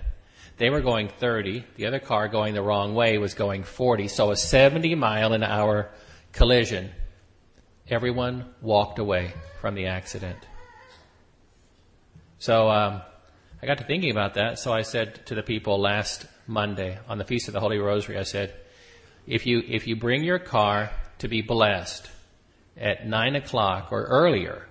they 0.56 0.70
were 0.70 0.80
going 0.80 1.10
30. 1.10 1.66
The 1.76 1.88
other 1.88 2.00
car 2.00 2.30
going 2.30 2.54
the 2.54 2.62
wrong 2.62 2.96
way 2.96 3.18
was 3.18 3.34
going 3.34 3.64
40. 3.64 4.08
So 4.08 4.32
a 4.32 4.38
70 4.38 4.96
mile 4.96 5.34
an 5.34 5.44
hour 5.44 5.90
collision. 6.32 6.90
Everyone 7.90 8.46
walked 8.62 8.98
away 8.98 9.34
from 9.60 9.76
the 9.76 9.88
accident. 9.88 10.38
So 12.38 12.70
um, 12.70 13.02
I 13.62 13.66
got 13.66 13.80
to 13.80 13.84
thinking 13.84 14.12
about 14.12 14.36
that. 14.36 14.58
So 14.58 14.72
I 14.72 14.84
said 14.84 15.26
to 15.26 15.36
the 15.36 15.44
people 15.44 15.78
last 15.78 16.26
Monday 16.48 16.98
on 17.10 17.18
the 17.18 17.26
Feast 17.26 17.50
of 17.50 17.54
the 17.54 17.60
Holy 17.60 17.78
Rosary, 17.78 18.18
I 18.18 18.24
said, 18.24 18.56
if 19.28 19.46
you 19.48 19.62
if 19.68 19.86
you 19.86 19.98
bring 19.98 20.24
your 20.24 20.40
car 20.40 20.92
to 21.18 21.28
be 21.28 21.42
blessed 21.42 22.10
at 22.78 23.06
nine 23.06 23.36
o'clock 23.36 23.92
or 23.92 24.06
earlier, 24.06 24.69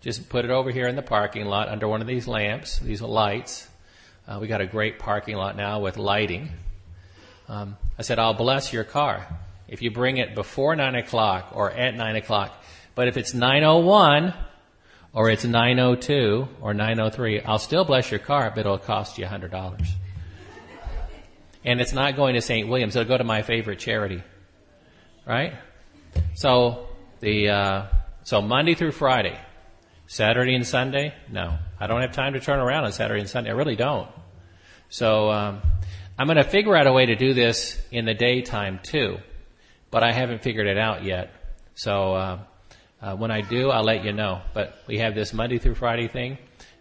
just 0.00 0.28
put 0.28 0.44
it 0.44 0.50
over 0.50 0.70
here 0.70 0.88
in 0.88 0.96
the 0.96 1.02
parking 1.02 1.44
lot 1.44 1.68
under 1.68 1.86
one 1.86 2.00
of 2.00 2.06
these 2.06 2.26
lamps, 2.26 2.78
these 2.78 3.02
lights. 3.02 3.68
Uh, 4.26 4.38
we 4.40 4.46
got 4.46 4.60
a 4.60 4.66
great 4.66 4.98
parking 4.98 5.36
lot 5.36 5.56
now 5.56 5.80
with 5.80 5.98
lighting. 5.98 6.50
Um, 7.48 7.76
I 7.98 8.02
said, 8.02 8.18
I'll 8.18 8.34
bless 8.34 8.72
your 8.72 8.84
car 8.84 9.26
if 9.68 9.82
you 9.82 9.90
bring 9.90 10.16
it 10.16 10.34
before 10.34 10.74
nine 10.74 10.94
o'clock 10.94 11.50
or 11.52 11.70
at 11.70 11.94
nine 11.94 12.16
o'clock. 12.16 12.54
But 12.94 13.08
if 13.08 13.16
it's 13.16 13.34
901 13.34 14.32
or 15.12 15.30
it's 15.30 15.44
902 15.44 16.48
or 16.60 16.72
903, 16.72 17.42
I'll 17.42 17.58
still 17.58 17.84
bless 17.84 18.10
your 18.10 18.20
car, 18.20 18.50
but 18.54 18.60
it'll 18.60 18.78
cost 18.78 19.18
you 19.18 19.26
$100. 19.26 19.86
And 21.64 21.80
it's 21.80 21.92
not 21.92 22.16
going 22.16 22.34
to 22.34 22.40
St. 22.40 22.68
William's. 22.68 22.96
It'll 22.96 23.08
go 23.08 23.18
to 23.18 23.24
my 23.24 23.42
favorite 23.42 23.78
charity. 23.78 24.22
Right? 25.26 25.54
So, 26.34 26.88
the, 27.20 27.50
uh, 27.50 27.86
so 28.22 28.40
Monday 28.40 28.74
through 28.74 28.92
Friday. 28.92 29.38
Saturday 30.10 30.56
and 30.56 30.66
Sunday? 30.66 31.14
No. 31.30 31.56
I 31.78 31.86
don't 31.86 32.00
have 32.00 32.10
time 32.10 32.32
to 32.32 32.40
turn 32.40 32.58
around 32.58 32.82
on 32.82 32.90
Saturday 32.90 33.20
and 33.20 33.30
Sunday. 33.30 33.50
I 33.50 33.52
really 33.52 33.76
don't. 33.76 34.08
So, 34.88 35.30
um, 35.30 35.62
I'm 36.18 36.26
going 36.26 36.36
to 36.36 36.42
figure 36.42 36.74
out 36.74 36.88
a 36.88 36.92
way 36.92 37.06
to 37.06 37.14
do 37.14 37.32
this 37.32 37.80
in 37.92 38.06
the 38.06 38.12
daytime 38.12 38.80
too, 38.82 39.18
but 39.92 40.02
I 40.02 40.10
haven't 40.10 40.42
figured 40.42 40.66
it 40.66 40.78
out 40.78 41.04
yet. 41.04 41.32
So, 41.76 42.14
uh, 42.14 42.38
uh, 43.00 43.14
when 43.14 43.30
I 43.30 43.42
do, 43.42 43.70
I'll 43.70 43.84
let 43.84 44.04
you 44.04 44.12
know. 44.12 44.42
But 44.52 44.82
we 44.88 44.98
have 44.98 45.14
this 45.14 45.32
Monday 45.32 45.58
through 45.58 45.76
Friday 45.76 46.08
thing. 46.08 46.38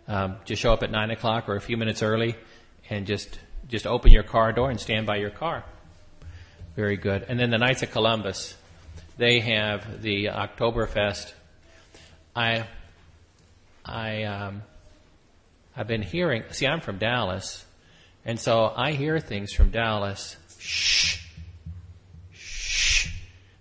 Um, 0.08 0.38
just 0.46 0.60
show 0.60 0.74
up 0.74 0.82
at 0.82 0.90
nine 0.90 1.12
o'clock 1.12 1.48
or 1.50 1.56
a 1.56 1.62
few 1.62 1.78
minutes 1.78 2.02
early, 2.02 2.36
and 2.90 3.06
just 3.06 3.40
just 3.68 3.86
open 3.86 4.12
your 4.12 4.24
car 4.24 4.52
door 4.54 4.72
and 4.72 4.80
stand 4.80 5.06
by 5.06 5.18
your 5.18 5.30
car. 5.30 5.64
Very 6.76 6.98
good. 6.98 7.28
And 7.30 7.40
then 7.40 7.52
the 7.52 7.60
Knights 7.60 7.84
of 7.84 7.92
Columbus, 7.92 8.58
they 9.18 9.40
have 9.42 10.02
the 10.02 10.26
Oktoberfest. 10.26 11.32
I, 12.36 12.66
I, 13.90 14.24
um, 14.24 14.64
I've 15.76 15.88
been 15.88 16.02
hearing. 16.02 16.44
See, 16.52 16.68
I'm 16.68 16.82
from 16.82 16.98
Dallas, 16.98 17.66
and 18.26 18.40
so 18.40 18.72
I 18.76 18.92
hear 18.92 19.20
things 19.20 19.54
from 19.54 19.72
Dallas. 19.72 20.38
Shh, 20.60 21.26
shh. 22.32 23.08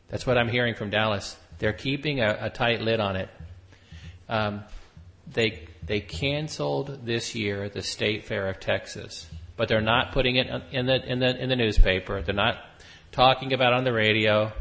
That's 0.08 0.26
what 0.26 0.38
I'm 0.38 0.48
hearing 0.48 0.74
from 0.74 0.90
Dallas. 0.90 1.36
They're 1.58 1.72
keeping 1.72 2.20
a, 2.20 2.38
a 2.42 2.50
tight 2.50 2.80
lid 2.80 3.00
on 3.00 3.16
it. 3.16 3.28
Um, 4.28 4.64
they 5.26 5.66
they 5.84 6.00
canceled 6.00 7.06
this 7.06 7.34
year 7.34 7.68
the 7.68 7.82
State 7.82 8.24
Fair 8.24 8.48
of 8.48 8.60
Texas 8.60 9.26
but 9.58 9.68
they're 9.68 9.82
not 9.82 10.12
putting 10.12 10.36
it 10.36 10.46
in 10.70 10.86
the 10.86 11.04
in 11.04 11.18
the 11.18 11.36
in 11.36 11.50
the 11.50 11.56
newspaper. 11.56 12.22
They're 12.22 12.34
not 12.34 12.56
talking 13.12 13.52
about 13.52 13.72
it 13.72 13.76
on 13.76 13.84
the 13.84 13.92
radio. 13.92 14.52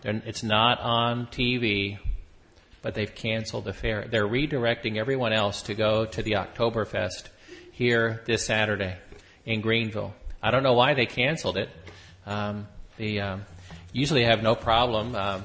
They're, 0.00 0.20
it's 0.24 0.42
not 0.42 0.80
on 0.80 1.26
TV. 1.26 1.98
But 2.82 2.94
they've 2.94 3.14
canceled 3.14 3.64
the 3.64 3.72
fair. 3.72 4.06
They're 4.10 4.26
redirecting 4.26 4.96
everyone 4.96 5.32
else 5.32 5.62
to 5.62 5.74
go 5.74 6.06
to 6.06 6.22
the 6.22 6.32
Oktoberfest 6.32 7.24
here 7.72 8.22
this 8.26 8.46
Saturday 8.46 8.96
in 9.44 9.60
Greenville. 9.60 10.14
I 10.42 10.50
don't 10.50 10.62
know 10.62 10.72
why 10.72 10.94
they 10.94 11.06
canceled 11.06 11.58
it. 11.58 11.68
Um, 12.26 12.68
the 12.96 13.20
um, 13.20 13.44
usually 13.92 14.24
have 14.24 14.42
no 14.42 14.54
problem 14.54 15.14
um, 15.14 15.44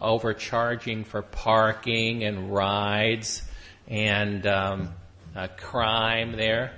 overcharging 0.00 1.04
for 1.04 1.22
parking 1.22 2.22
and 2.24 2.52
rides 2.52 3.42
and 3.88 4.46
um, 4.46 4.94
uh, 5.34 5.48
crime 5.56 6.32
there 6.32 6.72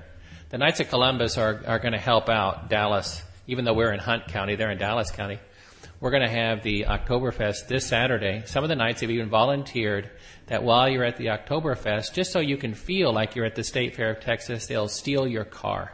the 0.50 0.56
Knights 0.56 0.80
of 0.80 0.88
Columbus 0.88 1.36
are, 1.36 1.62
are 1.66 1.78
going 1.78 1.92
to 1.92 1.98
help 1.98 2.30
out 2.30 2.70
Dallas, 2.70 3.22
even 3.46 3.66
though 3.66 3.74
we're 3.74 3.92
in 3.92 3.98
Hunt 3.98 4.28
County, 4.28 4.56
they're 4.56 4.70
in 4.70 4.78
Dallas 4.78 5.10
County. 5.10 5.38
We're 6.00 6.12
going 6.12 6.22
to 6.22 6.28
have 6.28 6.62
the 6.62 6.84
Oktoberfest 6.84 7.66
this 7.66 7.84
Saturday. 7.84 8.44
Some 8.46 8.62
of 8.62 8.68
the 8.68 8.76
Knights 8.76 9.00
have 9.00 9.10
even 9.10 9.28
volunteered 9.28 10.08
that 10.46 10.62
while 10.62 10.88
you're 10.88 11.02
at 11.02 11.16
the 11.16 11.26
Oktoberfest, 11.26 12.12
just 12.12 12.30
so 12.30 12.38
you 12.38 12.56
can 12.56 12.74
feel 12.74 13.12
like 13.12 13.34
you're 13.34 13.44
at 13.44 13.56
the 13.56 13.64
State 13.64 13.96
Fair 13.96 14.10
of 14.10 14.20
Texas, 14.20 14.68
they'll 14.68 14.86
steal 14.86 15.26
your 15.26 15.44
car. 15.44 15.92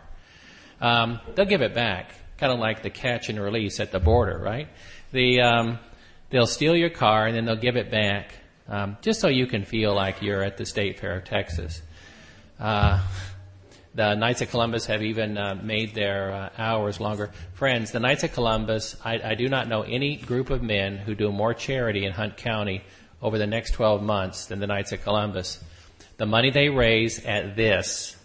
Um, 0.78 1.20
they'll 1.34 1.46
give 1.46 1.62
it 1.62 1.72
back, 1.72 2.12
kind 2.36 2.52
of 2.52 2.58
like 2.58 2.82
the 2.82 2.90
catch 2.90 3.30
and 3.30 3.40
release 3.40 3.80
at 3.80 3.92
the 3.92 3.98
border, 3.98 4.38
right? 4.38 4.68
The, 5.12 5.40
um, 5.40 5.78
they'll 6.28 6.46
steal 6.46 6.76
your 6.76 6.90
car 6.90 7.26
and 7.26 7.34
then 7.34 7.46
they'll 7.46 7.56
give 7.56 7.76
it 7.76 7.90
back, 7.90 8.34
um, 8.68 8.98
just 9.00 9.20
so 9.20 9.28
you 9.28 9.46
can 9.46 9.64
feel 9.64 9.94
like 9.94 10.20
you're 10.20 10.42
at 10.42 10.58
the 10.58 10.66
State 10.66 11.00
Fair 11.00 11.16
of 11.16 11.24
Texas. 11.24 11.80
Uh, 12.60 13.02
the 13.94 14.14
Knights 14.14 14.42
of 14.42 14.50
Columbus 14.50 14.86
have 14.86 15.02
even 15.02 15.38
uh, 15.38 15.54
made 15.62 15.94
their 15.94 16.32
uh, 16.32 16.50
hours 16.58 16.98
longer. 16.98 17.30
Friends, 17.52 17.92
the 17.92 18.00
Knights 18.00 18.24
of 18.24 18.32
Columbus, 18.32 18.96
I, 19.04 19.20
I, 19.22 19.34
do 19.34 19.48
not 19.48 19.68
know 19.68 19.82
any 19.82 20.16
group 20.16 20.50
of 20.50 20.62
men 20.62 20.96
who 20.96 21.14
do 21.14 21.30
more 21.30 21.54
charity 21.54 22.04
in 22.04 22.12
Hunt 22.12 22.36
County 22.36 22.82
over 23.22 23.38
the 23.38 23.46
next 23.46 23.70
12 23.72 24.02
months 24.02 24.46
than 24.46 24.58
the 24.58 24.66
Knights 24.66 24.90
of 24.92 25.02
Columbus. 25.02 25.62
The 26.16 26.26
money 26.26 26.50
they 26.50 26.68
raise 26.68 27.24
at 27.24 27.54
this 27.56 28.16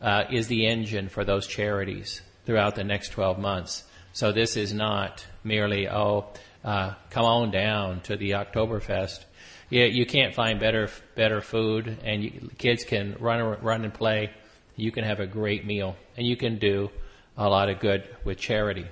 uh, 0.00 0.24
is 0.30 0.46
the 0.46 0.66
engine 0.66 1.08
for 1.08 1.24
those 1.24 1.46
charities 1.46 2.20
throughout 2.44 2.74
the 2.74 2.84
next 2.84 3.10
12 3.10 3.38
months. 3.38 3.84
So 4.12 4.30
this 4.30 4.56
is 4.56 4.74
not 4.74 5.26
merely, 5.42 5.88
oh, 5.88 6.26
uh, 6.62 6.94
come 7.08 7.24
on 7.24 7.50
down 7.50 8.00
to 8.02 8.16
the 8.16 8.32
Oktoberfest 8.32 9.24
you, 9.72 9.84
you 9.84 10.04
can't 10.04 10.34
find 10.34 10.60
better 10.60 10.90
better 11.14 11.40
food, 11.40 11.96
and 12.04 12.22
you, 12.22 12.50
kids 12.58 12.84
can 12.84 13.16
run 13.18 13.40
run 13.62 13.84
and 13.84 13.94
play. 13.94 14.30
You 14.76 14.92
can 14.92 15.02
have 15.04 15.18
a 15.18 15.26
great 15.26 15.64
meal, 15.64 15.96
and 16.14 16.26
you 16.26 16.36
can 16.36 16.58
do 16.58 16.90
a 17.38 17.48
lot 17.48 17.70
of 17.70 17.80
good 17.80 18.06
with 18.22 18.38
charity. 18.38 18.86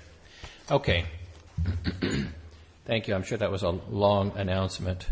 Okay. 0.71 1.05
Thank 2.87 3.09
you. 3.09 3.15
I'm 3.15 3.25
sure 3.25 3.37
that 3.37 3.51
was 3.51 3.63
a 3.63 3.69
long 3.69 4.33
announcement. 4.37 5.07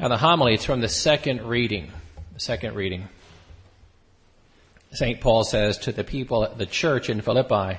Now 0.00 0.08
the 0.08 0.16
homily, 0.16 0.54
it's 0.54 0.64
from 0.64 0.80
the 0.80 0.88
second 0.88 1.42
reading. 1.42 1.92
The 2.32 2.40
second 2.40 2.74
reading. 2.74 3.08
St. 4.92 5.20
Paul 5.20 5.44
says 5.44 5.76
to 5.78 5.92
the 5.92 6.04
people 6.04 6.42
at 6.42 6.56
the 6.56 6.64
church 6.64 7.10
in 7.10 7.20
Philippi, 7.20 7.78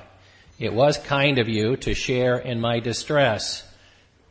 It 0.60 0.72
was 0.72 0.98
kind 0.98 1.40
of 1.40 1.48
you 1.48 1.76
to 1.78 1.94
share 1.94 2.38
in 2.38 2.60
my 2.60 2.78
distress 2.78 3.67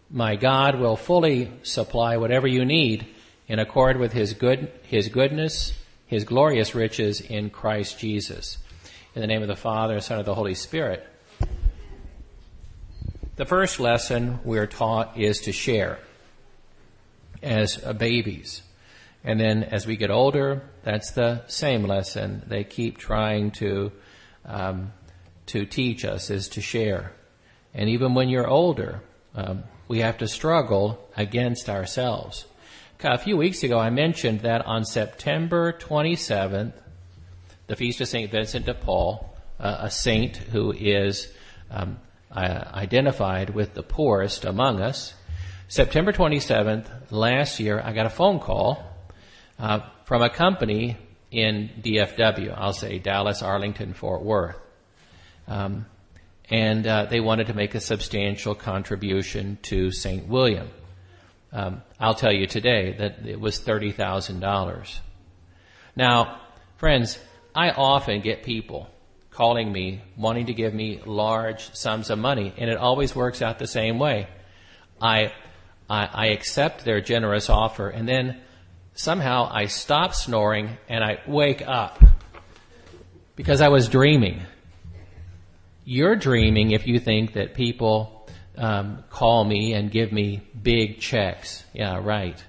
my 0.10 0.36
God 0.36 0.80
will 0.80 0.96
fully 0.96 1.52
supply 1.64 2.18
whatever 2.18 2.48
you 2.48 2.66
need 2.66 3.08
in 3.48 3.60
accord 3.60 3.98
with 3.98 4.14
his 4.14 4.34
good 4.34 4.72
his 4.84 5.10
goodness, 5.10 5.74
his 6.06 6.24
glorious 6.24 6.74
riches 6.74 7.22
in 7.22 7.50
Christ 7.50 8.00
Jesus. 8.00 8.58
In 9.16 9.22
the 9.22 9.28
name 9.28 9.42
of 9.42 9.48
the 9.48 9.56
Father, 9.56 9.96
and 9.96 10.04
Son, 10.04 10.20
and 10.20 10.28
the 10.28 10.36
Holy 10.36 10.54
Spirit. 10.54 11.06
The 13.36 13.46
first 13.46 13.80
lesson 13.80 14.40
we're 14.44 14.68
taught 14.68 15.18
is 15.18 15.42
to 15.42 15.52
share 15.52 16.00
as 17.44 17.78
babies. 17.78 18.64
And 19.24 19.40
then 19.40 19.64
as 19.64 19.86
we 19.86 19.98
get 19.98 20.10
older, 20.10 20.64
that's 20.84 21.12
the 21.12 21.44
same 21.48 21.84
lesson 21.84 22.44
they 22.48 22.64
keep 22.64 22.98
trying 22.98 23.52
to, 23.52 23.92
um, 24.46 24.94
to 25.48 25.66
teach 25.66 26.06
us 26.06 26.30
is 26.30 26.48
to 26.50 26.62
share. 26.62 27.12
And 27.74 27.90
even 27.90 28.14
when 28.14 28.30
you're 28.30 28.48
older, 28.48 29.02
um, 29.36 29.64
we 29.88 30.00
have 30.00 30.17
to 30.17 30.27
struggle 30.27 31.10
against 31.15 31.70
ourselves. 31.70 32.46
A 33.03 33.17
few 33.17 33.38
weeks 33.38 33.63
ago, 33.63 33.77
I 33.77 33.89
mentioned 33.89 34.41
that 34.41 34.65
on 34.65 34.84
September 34.84 35.72
27th, 35.72 36.74
the 37.67 37.75
feast 37.75 38.01
of 38.01 38.08
St. 38.08 38.32
Vincent 38.32 38.65
de 38.65 38.74
Paul, 38.74 39.36
uh, 39.60 39.77
a 39.82 39.91
saint 39.91 40.38
who 40.38 40.72
is 40.72 41.32
um, 41.70 42.00
uh, 42.32 42.63
identified 42.74 43.51
with 43.51 43.74
the 43.74 43.84
poorest 43.84 44.46
among 44.46 44.82
us, 44.82 45.13
September 45.67 46.13
27th 46.13 47.12
last 47.12 47.60
year, 47.60 47.82
I 47.84 47.91
got 47.91 48.06
a 48.06 48.10
phone 48.10 48.39
call 48.39 48.84
uh, 49.60 49.82
from 50.06 50.22
a 50.22 50.29
company 50.29 50.98
in 51.29 51.70
DFW. 51.82 52.53
I'll 52.58 52.74
say 52.74 53.00
Dallas, 53.00 53.41
Arlington, 53.41 53.94
Fort 53.94 54.24
Worth. 54.24 54.56
Um, 55.48 55.86
and 56.50 56.88
uh, 56.88 57.06
they 57.06 57.20
wanted 57.20 57.48
to 57.48 57.54
make 57.54 57.75
a 57.75 57.82
substantial 57.82 58.56
contribution 58.56 59.58
to 59.63 59.92
St. 59.92 60.27
William. 60.27 60.70
Um, 61.51 61.82
I'll 62.00 62.16
tell 62.16 62.34
you 62.34 62.48
today 62.48 62.94
that 62.98 63.25
it 63.25 63.39
was 63.39 63.60
$30,000. 63.60 65.00
Now, 65.96 66.42
friends, 66.77 67.20
I 67.56 67.72
often 67.72 68.22
get 68.22 68.44
people 68.44 68.89
calling 69.32 69.72
me 69.72 70.01
wanting 70.18 70.48
to 70.48 70.54
give 70.54 70.74
me 70.74 71.00
large 71.06 71.74
sums 71.75 72.10
of 72.10 72.20
money, 72.20 72.54
and 72.58 72.70
it 72.70 72.77
always 72.77 73.16
works 73.16 73.42
out 73.42 73.60
the 73.60 73.68
same 73.68 74.00
way. 74.00 74.27
I, 75.01 75.34
I, 75.89 76.10
I 76.12 76.25
accept 76.27 76.86
their 76.86 77.01
generous 77.01 77.50
offer, 77.50 77.89
and 77.89 78.08
then 78.08 78.42
somehow 78.96 79.48
I 79.51 79.68
stop 79.68 80.13
snoring 80.16 80.77
and 80.89 81.04
I 81.04 81.20
wake 81.27 81.62
up 81.62 82.01
because 83.36 83.62
I 83.62 83.70
was 83.70 83.88
dreaming. 83.88 84.42
You're 85.89 86.17
dreaming 86.17 86.72
if 86.72 86.86
you 86.86 87.00
think 87.00 87.36
that 87.36 87.53
people 87.53 88.27
um, 88.58 89.06
call 89.10 89.46
me 89.46 89.72
and 89.72 89.89
give 89.89 90.12
me 90.12 90.41
big 90.62 91.00
checks. 91.00 91.63
Yeah, 91.74 92.01
right. 92.03 92.44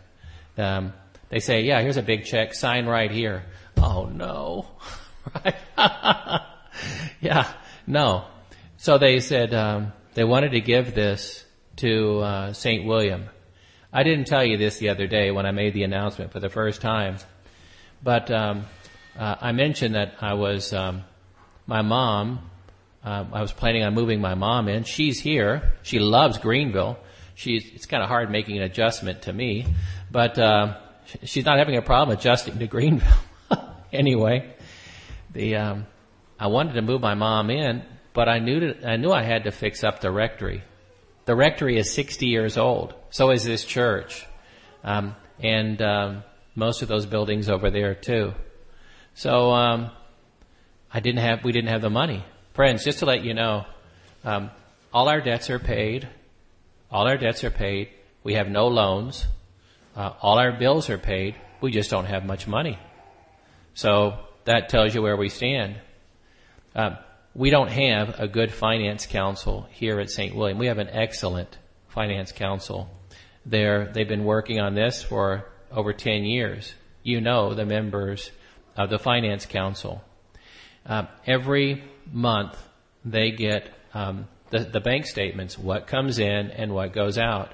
Um, 0.57 0.93
they 1.29 1.39
say, 1.39 1.63
"Yeah, 1.63 1.81
here's 1.81 1.99
a 1.99 2.03
big 2.03 2.25
check. 2.25 2.53
Sign 2.53 2.87
right 2.87 3.13
here." 3.13 3.45
Oh 3.77 4.07
no, 4.07 4.67
right? 5.45 5.55
yeah, 7.21 7.53
no. 7.87 8.25
So 8.77 8.99
they 8.99 9.21
said 9.21 9.55
um, 9.55 9.93
they 10.15 10.25
wanted 10.25 10.51
to 10.51 10.61
give 10.61 10.97
this 10.97 11.45
to 11.77 12.19
uh, 12.19 12.53
St. 12.53 12.87
William. 12.87 13.29
I 13.93 14.03
didn't 14.03 14.27
tell 14.27 14.45
you 14.45 14.57
this 14.57 14.79
the 14.79 14.89
other 14.89 15.07
day 15.07 15.31
when 15.31 15.47
I 15.47 15.53
made 15.53 15.75
the 15.75 15.85
announcement 15.85 16.33
for 16.33 16.41
the 16.41 16.51
first 16.51 16.81
time, 16.81 17.19
but 18.03 18.33
um, 18.33 18.67
uh, 19.17 19.37
I 19.41 19.53
mentioned 19.53 19.95
that 19.95 20.15
I 20.21 20.35
was 20.35 20.73
um, 20.73 21.05
my 21.69 21.83
mom. 21.83 22.48
Uh, 23.05 23.25
I 23.33 23.41
was 23.41 23.53
planning 23.53 23.85
on 23.85 23.95
moving 23.95 24.21
my 24.21 24.35
mom 24.35 24.69
in. 24.69 24.85
She's 24.85 25.21
here. 25.21 25.73
She 25.83 25.99
loves 25.99 26.39
Greenville. 26.39 26.99
She's. 27.35 27.65
It's 27.73 27.87
kind 27.87 28.03
of 28.03 28.09
hard 28.09 28.31
making 28.31 28.57
an 28.57 28.65
adjustment 28.65 29.23
to 29.23 29.33
me, 29.33 29.67
but 30.11 30.39
uh, 30.39 30.79
she's 31.23 31.45
not 31.45 31.59
having 31.59 31.77
a 31.77 31.83
problem 31.83 32.17
adjusting 32.17 32.59
to 32.59 32.67
Greenville. 32.67 33.09
anyway, 33.93 34.55
the 35.33 35.57
um, 35.57 35.87
I 36.39 36.49
wanted 36.49 36.75
to 36.75 36.83
move 36.83 37.01
my 37.01 37.15
mom 37.15 37.51
in, 37.51 37.85
but 38.13 38.29
I 38.29 38.41
knew 38.41 38.75
I 38.85 38.97
knew 38.97 39.13
I 39.13 39.23
had 39.23 39.45
to 39.45 39.53
fix 39.53 39.85
up 39.85 40.01
the 40.01 40.11
rectory. 40.11 40.63
The 41.29 41.37
rectory 41.37 41.77
is 41.77 41.93
60 41.93 42.27
years 42.27 42.57
old. 42.57 42.95
So 43.11 43.31
is 43.33 43.45
this 43.45 43.63
church. 43.63 44.27
Um, 44.83 45.15
and 45.39 45.81
um, 45.83 46.25
most 46.55 46.81
of 46.81 46.89
those 46.89 47.05
buildings 47.05 47.51
over 47.51 47.71
there 47.71 47.95
too. 47.95 48.33
So 49.13 49.53
um, 49.53 49.91
I 50.91 51.01
didn't 51.01 51.21
have, 51.21 51.45
we 51.45 51.53
didn't 51.53 51.69
have 51.69 51.83
the 51.83 51.91
money. 51.91 52.25
Friends, 52.59 52.83
just 52.83 52.99
to 52.99 53.07
let 53.07 53.23
you 53.23 53.35
know, 53.35 53.67
um, 54.25 54.51
all 54.93 55.09
our 55.09 55.21
debts 55.21 55.49
are 55.49 55.61
paid. 55.61 56.09
All 56.91 57.07
our 57.07 57.17
debts 57.17 57.45
are 57.45 57.53
paid. 57.53 57.91
We 58.25 58.35
have 58.35 58.49
no 58.49 58.67
loans. 58.67 59.27
Uh, 59.95 60.15
all 60.21 60.41
our 60.41 60.51
bills 60.51 60.91
are 60.91 60.99
paid. 60.99 61.37
We 61.61 61.71
just 61.71 61.89
don't 61.89 62.07
have 62.07 62.25
much 62.27 62.49
money. 62.49 62.77
So 63.75 64.19
that 64.45 64.71
tells 64.71 64.93
you 64.93 65.03
where 65.03 65.17
we 65.17 65.29
stand. 65.29 65.77
Uh, 66.75 66.97
we 67.33 67.51
don't 67.51 67.71
have 67.71 68.19
a 68.19 68.27
good 68.27 68.53
finance 68.53 69.07
council 69.07 69.69
here 69.71 70.01
at 70.01 70.11
St. 70.11 70.35
William. 70.35 70.59
We 70.59 70.67
have 70.67 70.79
an 70.79 70.89
excellent 70.91 71.57
finance 71.87 72.33
council. 72.33 72.91
There, 73.47 73.87
they've 73.95 74.09
been 74.09 74.25
working 74.25 74.59
on 74.59 74.75
this 74.75 75.01
for 75.01 75.49
over 75.71 75.93
10 75.93 76.25
years. 76.25 76.75
You 77.05 77.21
know 77.21 77.55
the 77.55 77.65
members 77.65 78.33
of 78.77 78.91
the 78.91 78.99
finance 78.99 79.47
council. 79.47 80.03
Uh, 80.85 81.05
every 81.25 81.85
month 82.13 82.57
they 83.05 83.31
get 83.31 83.71
um, 83.95 84.29
the, 84.51 84.61
the 84.61 84.81
bank 84.81 85.07
statements, 85.07 85.59
what 85.59 85.87
comes 85.87 86.19
in 86.19 86.51
and 86.51 86.73
what 86.73 86.93
goes 86.93 87.19
out. 87.19 87.53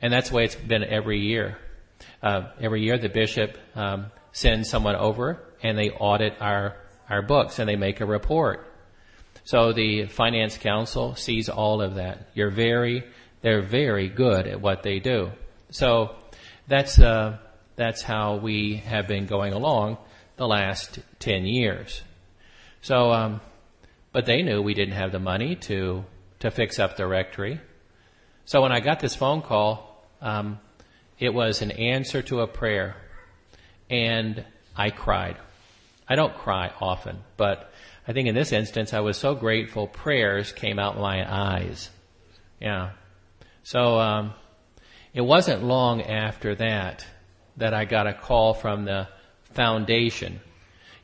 And 0.00 0.12
that's 0.12 0.30
the 0.30 0.36
way 0.36 0.44
it's 0.44 0.54
been 0.54 0.84
every 0.84 1.20
year. 1.20 1.58
Uh, 2.22 2.48
every 2.60 2.82
year 2.82 2.98
the 2.98 3.08
bishop 3.08 3.56
um, 3.74 4.06
sends 4.32 4.68
someone 4.68 4.96
over 4.96 5.42
and 5.62 5.78
they 5.78 5.90
audit 5.90 6.34
our, 6.40 6.76
our 7.08 7.22
books 7.22 7.58
and 7.58 7.68
they 7.68 7.76
make 7.76 8.00
a 8.00 8.06
report. 8.06 8.70
So 9.44 9.72
the 9.72 10.06
finance 10.06 10.56
council 10.58 11.14
sees 11.16 11.48
all 11.48 11.82
of 11.82 11.96
that. 11.96 12.28
You're 12.34 12.50
very, 12.50 13.04
they're 13.42 13.62
very 13.62 14.08
good 14.08 14.46
at 14.46 14.60
what 14.60 14.82
they 14.82 15.00
do. 15.00 15.32
So 15.70 16.16
that's, 16.66 16.98
uh, 16.98 17.38
that's 17.76 18.02
how 18.02 18.36
we 18.36 18.76
have 18.86 19.06
been 19.06 19.26
going 19.26 19.52
along 19.52 19.98
the 20.36 20.46
last 20.46 20.98
10 21.18 21.44
years. 21.44 22.02
So, 22.80 23.12
um, 23.12 23.40
but 24.14 24.26
they 24.26 24.42
knew 24.42 24.62
we 24.62 24.74
didn't 24.74 24.94
have 24.94 25.10
the 25.10 25.18
money 25.18 25.56
to, 25.56 26.04
to 26.38 26.48
fix 26.48 26.78
up 26.78 26.96
the 26.96 27.04
rectory. 27.04 27.60
So 28.44 28.62
when 28.62 28.70
I 28.70 28.78
got 28.78 29.00
this 29.00 29.16
phone 29.16 29.42
call, 29.42 30.06
um, 30.22 30.60
it 31.18 31.34
was 31.34 31.62
an 31.62 31.72
answer 31.72 32.22
to 32.22 32.40
a 32.40 32.46
prayer. 32.46 32.94
And 33.90 34.44
I 34.76 34.90
cried. 34.90 35.36
I 36.08 36.14
don't 36.14 36.32
cry 36.32 36.70
often, 36.80 37.18
but 37.36 37.72
I 38.06 38.12
think 38.12 38.28
in 38.28 38.36
this 38.36 38.52
instance, 38.52 38.94
I 38.94 39.00
was 39.00 39.16
so 39.16 39.34
grateful 39.34 39.88
prayers 39.88 40.52
came 40.52 40.78
out 40.78 40.96
my 40.96 41.26
eyes. 41.28 41.90
Yeah. 42.60 42.90
So, 43.64 43.98
um, 43.98 44.34
it 45.12 45.22
wasn't 45.22 45.64
long 45.64 46.02
after 46.02 46.54
that 46.54 47.04
that 47.56 47.74
I 47.74 47.84
got 47.84 48.06
a 48.06 48.14
call 48.14 48.54
from 48.54 48.84
the 48.84 49.08
foundation. 49.54 50.40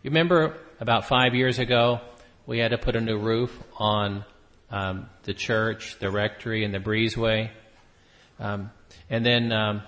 You 0.03 0.11
remember 0.11 0.59
about 0.79 1.07
five 1.07 1.35
years 1.35 1.59
ago, 1.59 2.01
we 2.51 2.59
had 2.59 2.73
to 2.73 2.79
put 2.79 2.97
a 2.97 3.01
new 3.01 3.17
roof 3.17 3.57
on 3.77 4.25
um, 4.73 5.09
the 5.23 5.33
church, 5.33 5.97
the 6.01 6.11
rectory, 6.11 6.65
and 6.65 6.75
the 6.75 6.81
breezeway. 6.81 7.49
Um, 8.41 8.73
and 9.09 9.25
then 9.25 9.53
um, 9.53 9.83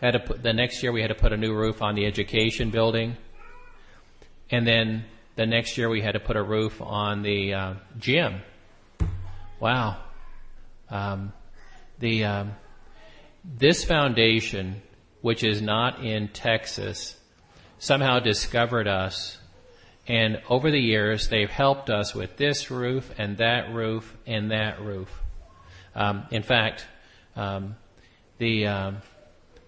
had 0.00 0.12
to 0.12 0.20
put, 0.20 0.42
the 0.42 0.54
next 0.54 0.82
year 0.82 0.90
we 0.90 1.02
had 1.02 1.08
to 1.08 1.14
put 1.14 1.34
a 1.34 1.36
new 1.36 1.54
roof 1.54 1.82
on 1.82 1.94
the 1.96 2.06
education 2.06 2.70
building. 2.70 3.14
And 4.50 4.66
then 4.66 5.04
the 5.36 5.44
next 5.44 5.76
year 5.76 5.90
we 5.90 6.00
had 6.00 6.12
to 6.12 6.18
put 6.18 6.36
a 6.36 6.42
roof 6.42 6.80
on 6.80 7.20
the 7.20 7.52
uh, 7.52 7.74
gym. 7.98 8.40
Wow. 9.60 10.02
Um, 10.88 11.34
the 11.98 12.24
um, 12.24 12.52
this 13.44 13.84
foundation, 13.84 14.80
which 15.20 15.44
is 15.44 15.60
not 15.60 16.02
in 16.02 16.28
Texas, 16.28 17.18
somehow 17.78 18.18
discovered 18.18 18.88
us, 18.88 19.36
and 20.08 20.42
over 20.48 20.70
the 20.70 20.80
years 20.80 21.28
they've 21.28 21.50
helped 21.50 21.90
us 21.90 22.14
with 22.14 22.36
this 22.36 22.70
roof 22.70 23.12
and 23.18 23.36
that 23.38 23.72
roof 23.72 24.16
and 24.26 24.50
that 24.50 24.80
roof. 24.80 25.10
Um, 25.94 26.26
in 26.30 26.42
fact, 26.42 26.86
um, 27.36 27.76
the 28.38 28.66
um, 28.66 28.96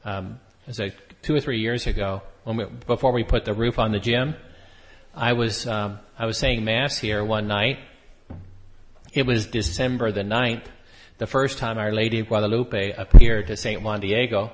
um, 0.04 0.40
like 0.78 1.22
two 1.22 1.34
or 1.34 1.40
three 1.40 1.60
years 1.60 1.86
ago, 1.86 2.22
when 2.44 2.56
we, 2.56 2.64
before 2.64 3.12
we 3.12 3.22
put 3.22 3.44
the 3.44 3.54
roof 3.54 3.78
on 3.78 3.92
the 3.92 4.00
gym 4.00 4.34
I 5.14 5.32
was 5.32 5.66
um, 5.66 5.98
I 6.18 6.26
was 6.26 6.38
saying 6.38 6.64
mass 6.64 6.98
here 6.98 7.24
one 7.24 7.48
night. 7.48 7.78
It 9.12 9.26
was 9.26 9.46
December 9.46 10.12
the 10.12 10.22
9th, 10.22 10.66
the 11.18 11.26
first 11.26 11.58
time 11.58 11.78
Our 11.78 11.90
Lady 11.92 12.20
of 12.20 12.28
Guadalupe 12.28 12.92
appeared 12.92 13.48
to 13.48 13.56
Saint 13.56 13.82
Juan 13.82 14.00
Diego, 14.00 14.52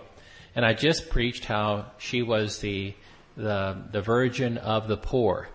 and 0.55 0.65
I 0.65 0.73
just 0.73 1.11
preached 1.11 1.45
how 1.45 1.93
she 1.99 2.23
was 2.23 2.61
the 2.61 2.95
the 3.37 3.77
the 3.93 4.01
Virgin 4.01 4.57
of 4.57 4.89
the 4.89 4.97
poor. 4.97 5.49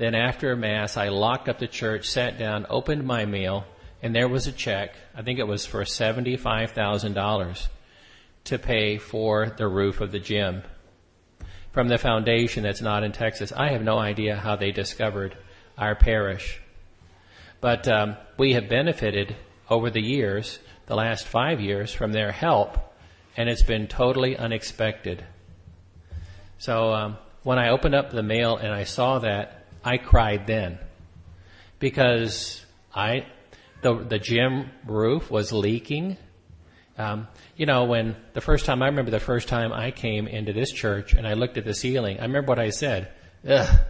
Then 0.00 0.14
after 0.14 0.56
mass, 0.56 0.96
I 0.96 1.10
locked 1.10 1.46
up 1.50 1.58
the 1.58 1.66
church, 1.66 2.08
sat 2.08 2.38
down, 2.38 2.64
opened 2.70 3.04
my 3.04 3.26
meal, 3.26 3.66
and 4.02 4.16
there 4.16 4.30
was 4.30 4.46
a 4.46 4.52
check. 4.52 4.94
I 5.14 5.20
think 5.20 5.38
it 5.38 5.46
was 5.46 5.66
for 5.66 5.84
seventy 5.84 6.38
five 6.38 6.70
thousand 6.70 7.12
dollars 7.12 7.68
to 8.44 8.58
pay 8.58 8.96
for 8.96 9.50
the 9.58 9.68
roof 9.68 10.00
of 10.00 10.10
the 10.10 10.18
gym 10.18 10.62
from 11.72 11.88
the 11.88 11.98
foundation 11.98 12.62
that's 12.62 12.80
not 12.80 13.04
in 13.04 13.12
Texas. 13.12 13.52
I 13.52 13.72
have 13.72 13.82
no 13.82 13.98
idea 13.98 14.36
how 14.36 14.56
they 14.56 14.70
discovered 14.70 15.36
our 15.76 15.94
parish. 15.94 16.58
But 17.60 17.86
um, 17.86 18.16
we 18.38 18.54
have 18.54 18.70
benefited 18.70 19.36
over 19.68 19.90
the 19.90 20.00
years, 20.00 20.60
the 20.86 20.96
last 20.96 21.26
five 21.26 21.60
years, 21.60 21.92
from 21.92 22.12
their 22.12 22.32
help, 22.32 22.78
and 23.36 23.50
it's 23.50 23.62
been 23.62 23.86
totally 23.86 24.34
unexpected. 24.34 25.26
So 26.56 26.94
um, 26.94 27.18
when 27.42 27.58
I 27.58 27.68
opened 27.68 27.94
up 27.94 28.10
the 28.10 28.22
mail 28.22 28.56
and 28.56 28.72
I 28.72 28.84
saw 28.84 29.18
that, 29.18 29.59
I 29.84 29.98
cried 29.98 30.46
then 30.46 30.78
because 31.78 32.64
I 32.94 33.26
the 33.82 33.94
the 33.94 34.18
gym 34.18 34.70
roof 34.86 35.30
was 35.30 35.52
leaking. 35.52 36.16
Um, 36.98 37.28
you 37.56 37.64
know, 37.64 37.84
when 37.84 38.14
the 38.34 38.42
first 38.42 38.66
time, 38.66 38.82
I 38.82 38.86
remember 38.86 39.10
the 39.10 39.20
first 39.20 39.48
time 39.48 39.72
I 39.72 39.90
came 39.90 40.28
into 40.28 40.52
this 40.52 40.70
church 40.70 41.14
and 41.14 41.26
I 41.26 41.32
looked 41.32 41.56
at 41.56 41.64
the 41.64 41.72
ceiling, 41.72 42.18
I 42.18 42.22
remember 42.22 42.48
what 42.48 42.58
I 42.58 42.70
said. 42.70 43.10
Ugh. 43.48 43.80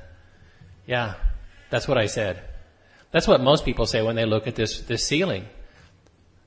Yeah, 0.87 1.14
that's 1.70 1.88
what 1.88 1.98
I 1.98 2.07
said. 2.07 2.40
That's 3.11 3.26
what 3.26 3.40
most 3.40 3.64
people 3.64 3.87
say 3.87 4.03
when 4.03 4.14
they 4.14 4.26
look 4.26 4.46
at 4.46 4.55
this, 4.55 4.83
this 4.83 5.05
ceiling. 5.05 5.46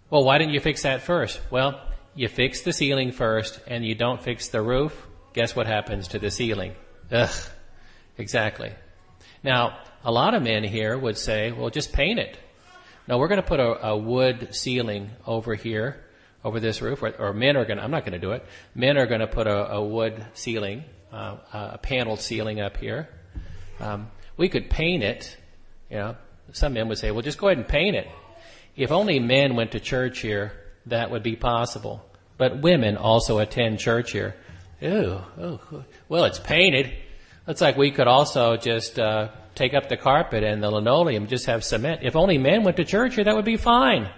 Well, 0.10 0.24
why 0.24 0.38
didn't 0.38 0.54
you 0.54 0.62
fix 0.62 0.84
that 0.84 1.02
first? 1.02 1.42
Well, 1.52 1.82
you 2.16 2.30
fix 2.30 2.62
the 2.62 2.72
ceiling 2.72 3.12
first 3.12 3.60
and 3.68 3.86
you 3.86 3.96
don't 3.96 4.22
fix 4.22 4.48
the 4.48 4.62
roof. 4.62 4.96
Guess 5.34 5.56
what 5.56 5.68
happens 5.68 6.10
to 6.10 6.20
the 6.20 6.32
ceiling? 6.32 6.76
Ugh. 7.12 7.30
Exactly. 8.18 8.72
Now, 9.44 9.78
a 10.04 10.12
lot 10.12 10.34
of 10.34 10.44
men 10.44 10.64
here 10.64 10.98
would 10.98 11.18
say, 11.18 11.52
well, 11.52 11.70
just 11.70 11.94
paint 11.94 12.20
it. 12.20 12.38
No, 13.08 13.18
we're 13.18 13.28
going 13.28 13.42
to 13.42 13.48
put 13.48 13.60
a, 13.60 13.88
a 13.88 13.98
wood 13.98 14.56
ceiling 14.56 15.10
over 15.28 15.56
here 15.56 16.04
over 16.44 16.60
this 16.60 16.82
roof, 16.82 17.02
or, 17.02 17.10
or 17.18 17.34
men 17.34 17.56
are 17.56 17.66
going 17.66 17.78
to, 17.78 17.84
I'm 17.84 17.92
not 17.92 18.04
going 18.04 18.14
to 18.14 18.20
do 18.20 18.32
it, 18.32 18.46
men 18.76 18.98
are 18.98 19.06
going 19.06 19.22
to 19.22 19.28
put 19.28 19.48
a, 19.48 19.74
a 19.74 19.84
wood 19.84 20.26
ceiling, 20.34 20.84
uh, 21.12 21.38
a 21.54 21.78
paneled 21.78 22.20
ceiling 22.20 22.60
up 22.60 22.78
here. 22.78 23.10
Um, 23.80 24.10
we 24.36 24.50
could 24.50 24.70
paint 24.70 25.04
it, 25.04 25.38
you 25.90 25.98
know, 25.98 26.16
some 26.52 26.74
men 26.74 26.88
would 26.90 26.98
say, 26.98 27.12
well, 27.12 27.22
just 27.22 27.38
go 27.38 27.48
ahead 27.48 27.58
and 27.58 27.68
paint 27.68 27.96
it. 27.96 28.08
If 28.76 28.92
only 28.92 29.20
men 29.20 29.56
went 29.56 29.72
to 29.72 29.80
church 29.80 30.20
here, 30.20 30.54
that 30.88 31.12
would 31.12 31.24
be 31.24 31.36
possible. 31.36 32.04
But 32.38 32.62
women 32.62 32.98
also 32.98 33.40
attend 33.40 33.80
church 33.80 34.12
here. 34.12 34.36
Ew, 34.82 35.22
oh, 35.40 35.86
well, 36.10 36.26
it's 36.26 36.40
painted. 36.40 36.94
Looks 37.46 37.62
like 37.62 37.76
we 37.76 37.92
could 37.92 38.08
also 38.08 38.56
just 38.56 38.98
uh, 38.98 39.30
take 39.56 39.74
up 39.74 39.90
the 39.90 39.98
carpet 39.98 40.44
and 40.44 40.64
the 40.64 40.72
linoleum, 40.72 41.28
just 41.28 41.48
have 41.48 41.64
cement. 41.64 42.02
If 42.04 42.16
only 42.16 42.38
men 42.38 42.64
went 42.64 42.78
to 42.78 42.86
church 42.86 43.16
here, 43.16 43.24
that 43.26 43.36
would 43.36 43.46
be 43.46 43.58
fine. 43.58 44.10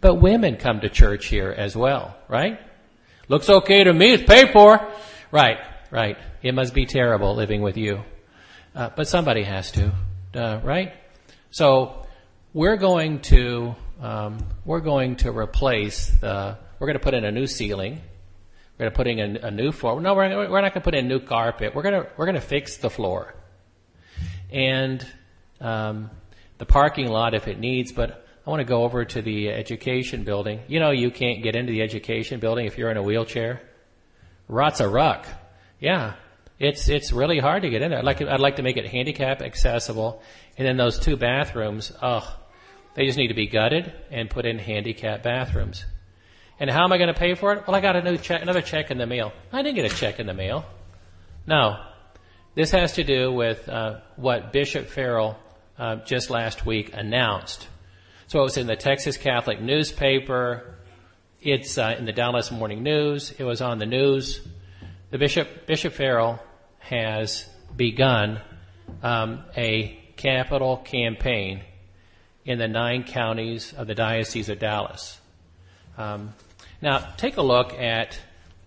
But 0.00 0.14
women 0.16 0.56
come 0.56 0.80
to 0.80 0.88
church 0.88 1.26
here 1.26 1.50
as 1.50 1.76
well, 1.76 2.16
right? 2.28 2.58
Looks 3.28 3.48
okay 3.48 3.84
to 3.84 3.92
me. 3.92 4.12
It's 4.12 4.24
paid 4.24 4.52
for. 4.52 4.80
Right, 5.30 5.58
right. 5.90 6.16
It 6.42 6.54
must 6.54 6.74
be 6.74 6.86
terrible 6.86 7.34
living 7.34 7.60
with 7.60 7.76
you. 7.76 8.02
Uh, 8.74 8.90
but 8.96 9.06
somebody 9.06 9.42
has 9.42 9.70
to, 9.72 9.92
uh, 10.34 10.60
right? 10.64 10.94
So 11.50 12.06
we're 12.54 12.78
going 12.78 13.20
to 13.22 13.74
um, 14.00 14.38
we're 14.64 14.80
going 14.80 15.16
to 15.16 15.30
replace 15.30 16.06
the 16.06 16.56
we're 16.78 16.86
going 16.86 16.98
to 16.98 17.04
put 17.04 17.14
in 17.14 17.24
a 17.24 17.30
new 17.30 17.46
ceiling. 17.46 18.00
We're 18.82 18.90
going 18.90 18.94
to 18.94 18.96
put 18.96 19.06
in 19.06 19.36
a, 19.36 19.46
a 19.46 19.50
new 19.52 19.70
floor. 19.70 20.00
No, 20.00 20.14
we're, 20.16 20.50
we're 20.50 20.60
not 20.60 20.74
going 20.74 20.80
to 20.80 20.80
put 20.80 20.96
in 20.96 21.06
new 21.06 21.20
carpet. 21.20 21.72
We're 21.72 21.82
going 21.82 22.02
to 22.02 22.10
we're 22.16 22.24
going 22.24 22.34
to 22.34 22.40
fix 22.40 22.78
the 22.78 22.90
floor 22.90 23.32
and 24.50 25.06
um, 25.60 26.10
the 26.58 26.66
parking 26.66 27.06
lot 27.06 27.32
if 27.32 27.46
it 27.46 27.60
needs. 27.60 27.92
But 27.92 28.26
I 28.44 28.50
want 28.50 28.58
to 28.58 28.64
go 28.64 28.82
over 28.82 29.04
to 29.04 29.22
the 29.22 29.50
education 29.50 30.24
building. 30.24 30.62
You 30.66 30.80
know, 30.80 30.90
you 30.90 31.12
can't 31.12 31.44
get 31.44 31.54
into 31.54 31.70
the 31.70 31.80
education 31.80 32.40
building 32.40 32.66
if 32.66 32.76
you're 32.76 32.90
in 32.90 32.96
a 32.96 33.04
wheelchair. 33.04 33.62
Rot's 34.48 34.80
a 34.80 34.88
ruck. 34.88 35.28
Yeah, 35.78 36.14
it's 36.58 36.88
it's 36.88 37.12
really 37.12 37.38
hard 37.38 37.62
to 37.62 37.70
get 37.70 37.82
in 37.82 37.90
there. 37.90 38.00
I'd 38.00 38.04
like 38.04 38.20
I'd 38.20 38.40
like 38.40 38.56
to 38.56 38.64
make 38.64 38.78
it 38.78 38.86
handicap 38.86 39.42
accessible, 39.42 40.20
and 40.58 40.66
then 40.66 40.76
those 40.76 40.98
two 40.98 41.16
bathrooms. 41.16 41.92
Oh, 42.02 42.36
they 42.96 43.06
just 43.06 43.16
need 43.16 43.28
to 43.28 43.34
be 43.34 43.46
gutted 43.46 43.92
and 44.10 44.28
put 44.28 44.44
in 44.44 44.58
handicap 44.58 45.22
bathrooms. 45.22 45.84
And 46.62 46.70
how 46.70 46.84
am 46.84 46.92
I 46.92 46.98
going 46.98 47.12
to 47.12 47.18
pay 47.18 47.34
for 47.34 47.54
it? 47.54 47.66
Well, 47.66 47.74
I 47.74 47.80
got 47.80 47.96
a 47.96 48.02
new 48.02 48.16
check, 48.16 48.40
another 48.40 48.62
check 48.62 48.92
in 48.92 48.96
the 48.96 49.04
mail. 49.04 49.32
I 49.52 49.62
didn't 49.62 49.74
get 49.74 49.92
a 49.92 49.96
check 49.96 50.20
in 50.20 50.26
the 50.26 50.32
mail. 50.32 50.64
No, 51.44 51.84
this 52.54 52.70
has 52.70 52.92
to 52.92 53.02
do 53.02 53.32
with 53.32 53.68
uh, 53.68 53.98
what 54.14 54.52
Bishop 54.52 54.86
Farrell 54.86 55.36
uh, 55.76 55.96
just 55.96 56.30
last 56.30 56.64
week 56.64 56.92
announced. 56.94 57.66
So 58.28 58.38
it 58.38 58.42
was 58.44 58.56
in 58.58 58.68
the 58.68 58.76
Texas 58.76 59.16
Catholic 59.16 59.60
newspaper. 59.60 60.76
It's 61.40 61.78
uh, 61.78 61.96
in 61.98 62.04
the 62.04 62.12
Dallas 62.12 62.52
Morning 62.52 62.84
News. 62.84 63.32
It 63.36 63.42
was 63.42 63.60
on 63.60 63.78
the 63.78 63.86
news. 63.86 64.40
The 65.10 65.18
Bishop 65.18 65.66
Bishop 65.66 65.94
Farrell 65.94 66.40
has 66.78 67.44
begun 67.74 68.40
um, 69.02 69.42
a 69.56 69.98
capital 70.14 70.76
campaign 70.76 71.62
in 72.44 72.60
the 72.60 72.68
nine 72.68 73.02
counties 73.02 73.72
of 73.72 73.88
the 73.88 73.96
Diocese 73.96 74.48
of 74.48 74.60
Dallas. 74.60 75.18
Um, 75.98 76.34
now, 76.82 76.98
take 77.16 77.36
a 77.36 77.42
look 77.42 77.72
at 77.74 78.18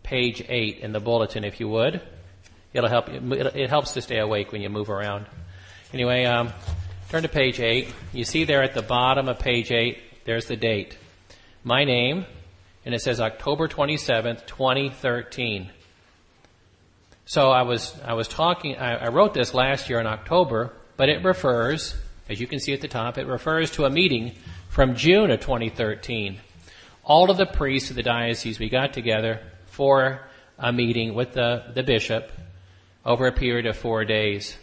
page 0.01 0.41
eight 0.47 0.80
in 0.80 0.93
the 0.93 1.01
bulletin, 1.01 1.43
if 1.43 1.60
you 1.60 1.67
would. 1.67 2.01
It'll 2.73 2.89
help 2.89 3.12
you. 3.12 3.34
It 3.34 3.69
helps 3.69 3.93
to 3.93 4.01
stay 4.01 4.19
awake 4.19 4.51
when 4.51 4.62
you 4.62 4.69
move 4.69 4.89
around. 4.89 5.28
Anyway, 5.93 6.23
um, 6.23 6.54
turn 7.10 7.23
to 7.23 7.30
page 7.30 7.60
eight. 7.60 7.93
You 8.13 8.23
see 8.23 8.45
there 8.45 8.63
at 8.63 8.73
the 8.73 8.82
bottom 8.82 9.28
of 9.28 9.39
page 9.39 9.71
eight, 9.71 9.99
there's 10.25 10.45
the 10.45 10.56
date. 10.56 10.97
My 11.63 11.84
name, 11.84 12.25
and 12.86 12.95
it 12.95 13.01
says 13.01 13.19
October 13.19 13.67
27th, 13.67 14.45
2013. 14.45 15.71
So 17.25 17.49
I 17.49 17.63
was, 17.63 17.99
I 18.06 18.13
was 18.13 18.28
talking, 18.28 18.78
I, 18.78 19.06
I 19.06 19.08
wrote 19.10 19.34
this 19.34 19.54
last 19.54 19.89
year 19.89 19.99
in 19.99 20.08
October, 20.08 20.71
but 20.95 21.10
it 21.10 21.23
refers, 21.23 21.95
as 22.30 22.39
you 22.39 22.47
can 22.47 22.60
see 22.60 22.71
at 22.71 22.82
the 22.82 22.88
top, 22.88 23.17
it 23.17 23.25
refers 23.25 23.71
to 23.71 23.86
a 23.86 23.89
meeting 23.89 24.34
from 24.69 24.95
June 24.95 25.32
of 25.32 25.39
2013. 25.41 26.39
All 27.06 27.30
of 27.30 27.38
the 27.38 27.46
priests 27.46 27.91
of 27.91 27.96
the 27.96 28.04
diocese, 28.04 28.58
we 28.58 28.68
got 28.68 28.94
together 28.94 29.39
for 29.68 30.22
a 30.58 30.74
meeting 30.74 31.13
with 31.13 31.34
the, 31.34 31.72
the 31.76 31.84
bishop 31.84 32.32
over 33.06 33.28
a 33.28 33.32
period 33.32 33.68
of 33.68 33.78
four 33.78 34.06
days. 34.06 34.58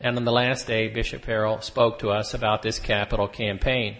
And 0.00 0.16
on 0.16 0.24
the 0.24 0.30
last 0.30 0.68
day, 0.68 0.86
Bishop 0.86 1.24
Farrell 1.24 1.60
spoke 1.60 1.98
to 1.98 2.10
us 2.10 2.32
about 2.32 2.62
this 2.62 2.78
capital 2.78 3.26
campaign. 3.26 3.96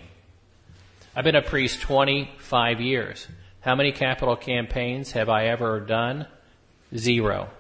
I've 1.16 1.25
been 1.25 1.35
a 1.35 1.42
priest 1.42 1.81
25 1.81 2.81
years. 2.81 3.27
How 3.61 3.75
many 3.75 3.90
capital 3.90 4.37
campaigns 4.37 5.11
have 5.12 5.29
I 5.29 5.47
ever 5.47 5.81
done? 5.81 6.29
Zero. 6.97 7.51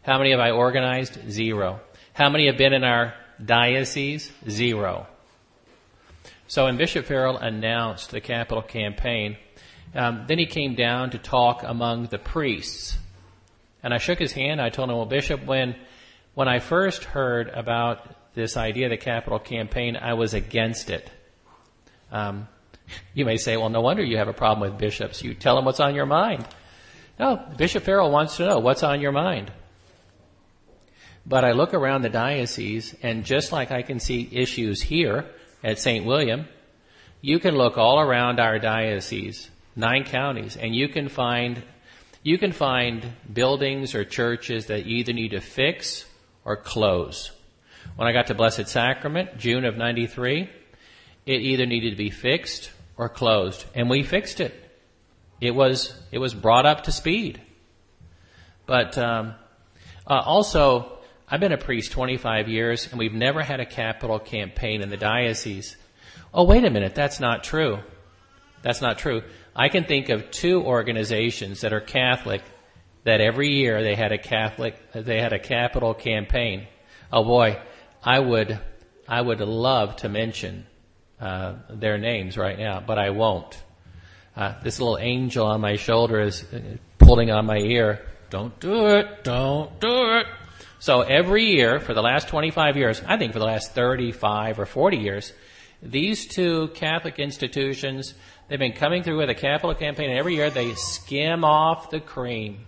How 0.00 0.16
many 0.16 0.30
have 0.30 0.40
I 0.40 0.52
organized? 0.52 1.30
Zero. 1.30 1.80
How 2.14 2.30
many 2.30 2.46
have 2.46 2.56
been 2.56 2.72
in 2.72 2.84
our 2.84 3.12
diocese? 3.44 4.32
Zero. 4.48 5.06
So 6.50 6.64
when 6.64 6.76
Bishop 6.76 7.06
Farrell 7.06 7.36
announced 7.36 8.10
the 8.10 8.20
capital 8.20 8.60
campaign, 8.60 9.36
um, 9.94 10.24
then 10.26 10.40
he 10.40 10.46
came 10.46 10.74
down 10.74 11.10
to 11.10 11.18
talk 11.18 11.62
among 11.62 12.06
the 12.06 12.18
priests. 12.18 12.98
And 13.84 13.94
I 13.94 13.98
shook 13.98 14.18
his 14.18 14.32
hand. 14.32 14.60
I 14.60 14.68
told 14.68 14.90
him, 14.90 14.96
well, 14.96 15.06
Bishop, 15.06 15.44
when, 15.44 15.76
when 16.34 16.48
I 16.48 16.58
first 16.58 17.04
heard 17.04 17.50
about 17.50 18.34
this 18.34 18.56
idea 18.56 18.86
of 18.86 18.90
the 18.90 18.96
capital 18.96 19.38
campaign, 19.38 19.94
I 19.94 20.14
was 20.14 20.34
against 20.34 20.90
it. 20.90 21.08
Um, 22.10 22.48
you 23.14 23.24
may 23.24 23.36
say, 23.36 23.56
well, 23.56 23.70
no 23.70 23.80
wonder 23.80 24.02
you 24.02 24.16
have 24.16 24.26
a 24.26 24.32
problem 24.32 24.68
with 24.68 24.76
bishops. 24.76 25.22
You 25.22 25.34
tell 25.34 25.54
them 25.54 25.64
what's 25.64 25.78
on 25.78 25.94
your 25.94 26.06
mind. 26.06 26.48
No, 27.16 27.40
Bishop 27.56 27.84
Farrell 27.84 28.10
wants 28.10 28.38
to 28.38 28.48
know 28.48 28.58
what's 28.58 28.82
on 28.82 29.00
your 29.00 29.12
mind. 29.12 29.52
But 31.24 31.44
I 31.44 31.52
look 31.52 31.74
around 31.74 32.02
the 32.02 32.08
diocese, 32.08 32.96
and 33.04 33.24
just 33.24 33.52
like 33.52 33.70
I 33.70 33.82
can 33.82 34.00
see 34.00 34.28
issues 34.32 34.82
here 34.82 35.30
at 35.62 35.78
St. 35.78 36.04
William, 36.04 36.46
you 37.20 37.38
can 37.38 37.56
look 37.56 37.76
all 37.76 38.00
around 38.00 38.40
our 38.40 38.58
diocese, 38.58 39.50
nine 39.76 40.04
counties, 40.04 40.56
and 40.56 40.74
you 40.74 40.88
can 40.88 41.08
find 41.08 41.62
you 42.22 42.36
can 42.36 42.52
find 42.52 43.12
buildings 43.32 43.94
or 43.94 44.04
churches 44.04 44.66
that 44.66 44.84
you 44.84 44.98
either 44.98 45.14
need 45.14 45.30
to 45.30 45.40
fix 45.40 46.04
or 46.44 46.56
close. 46.56 47.30
When 47.96 48.06
I 48.06 48.12
got 48.12 48.26
to 48.26 48.34
Blessed 48.34 48.68
Sacrament, 48.68 49.38
June 49.38 49.64
of 49.64 49.78
93, 49.78 50.50
it 51.24 51.40
either 51.40 51.64
needed 51.64 51.90
to 51.90 51.96
be 51.96 52.10
fixed 52.10 52.72
or 52.98 53.08
closed. 53.08 53.64
And 53.74 53.88
we 53.88 54.02
fixed 54.02 54.40
it. 54.40 54.54
It 55.40 55.54
was, 55.54 55.98
it 56.12 56.18
was 56.18 56.34
brought 56.34 56.66
up 56.66 56.84
to 56.84 56.92
speed. 56.92 57.40
But, 58.66 58.98
um, 58.98 59.34
uh, 60.06 60.20
also, 60.24 60.99
I've 61.30 61.40
been 61.40 61.52
a 61.52 61.58
priest 61.58 61.92
25 61.92 62.48
years 62.48 62.88
and 62.88 62.98
we've 62.98 63.14
never 63.14 63.42
had 63.42 63.60
a 63.60 63.66
capital 63.66 64.18
campaign 64.18 64.82
in 64.82 64.90
the 64.90 64.96
diocese. 64.96 65.76
Oh, 66.34 66.44
wait 66.44 66.64
a 66.64 66.70
minute. 66.70 66.94
That's 66.94 67.20
not 67.20 67.44
true. 67.44 67.78
That's 68.62 68.80
not 68.80 68.98
true. 68.98 69.22
I 69.54 69.68
can 69.68 69.84
think 69.84 70.08
of 70.08 70.30
two 70.32 70.60
organizations 70.62 71.60
that 71.60 71.72
are 71.72 71.80
Catholic 71.80 72.42
that 73.04 73.20
every 73.20 73.48
year 73.48 73.82
they 73.82 73.94
had 73.94 74.12
a 74.12 74.18
Catholic, 74.18 74.74
they 74.92 75.20
had 75.20 75.32
a 75.32 75.38
capital 75.38 75.94
campaign. 75.94 76.66
Oh 77.12 77.24
boy, 77.24 77.60
I 78.02 78.18
would, 78.18 78.58
I 79.08 79.20
would 79.20 79.40
love 79.40 79.96
to 79.96 80.08
mention 80.08 80.66
uh, 81.20 81.54
their 81.70 81.98
names 81.98 82.36
right 82.36 82.58
now, 82.58 82.82
but 82.84 82.98
I 82.98 83.10
won't. 83.10 83.62
Uh, 84.36 84.54
this 84.62 84.80
little 84.80 84.98
angel 84.98 85.46
on 85.46 85.60
my 85.60 85.76
shoulder 85.76 86.20
is 86.20 86.44
uh, 86.52 86.76
pulling 86.98 87.30
on 87.30 87.46
my 87.46 87.58
ear. 87.58 88.06
Don't 88.30 88.58
do 88.60 88.86
it. 88.88 89.24
Don't 89.24 89.80
do 89.80 90.18
it. 90.18 90.26
So 90.80 91.02
every 91.02 91.44
year 91.44 91.78
for 91.78 91.94
the 91.94 92.02
last 92.02 92.26
25 92.28 92.76
years, 92.76 93.00
I 93.06 93.16
think 93.16 93.32
for 93.32 93.38
the 93.38 93.44
last 93.44 93.72
35 93.74 94.58
or 94.58 94.66
40 94.66 94.96
years, 94.96 95.32
these 95.80 96.26
two 96.26 96.68
Catholic 96.74 97.18
institutions 97.18 98.14
They've 98.50 98.58
been 98.58 98.72
coming 98.72 99.04
through 99.04 99.18
with 99.18 99.30
a 99.30 99.34
capital 99.34 99.76
campaign, 99.76 100.10
and 100.10 100.18
every 100.18 100.34
year 100.34 100.50
they 100.50 100.74
skim 100.74 101.44
off 101.44 101.88
the 101.90 102.00
cream. 102.00 102.66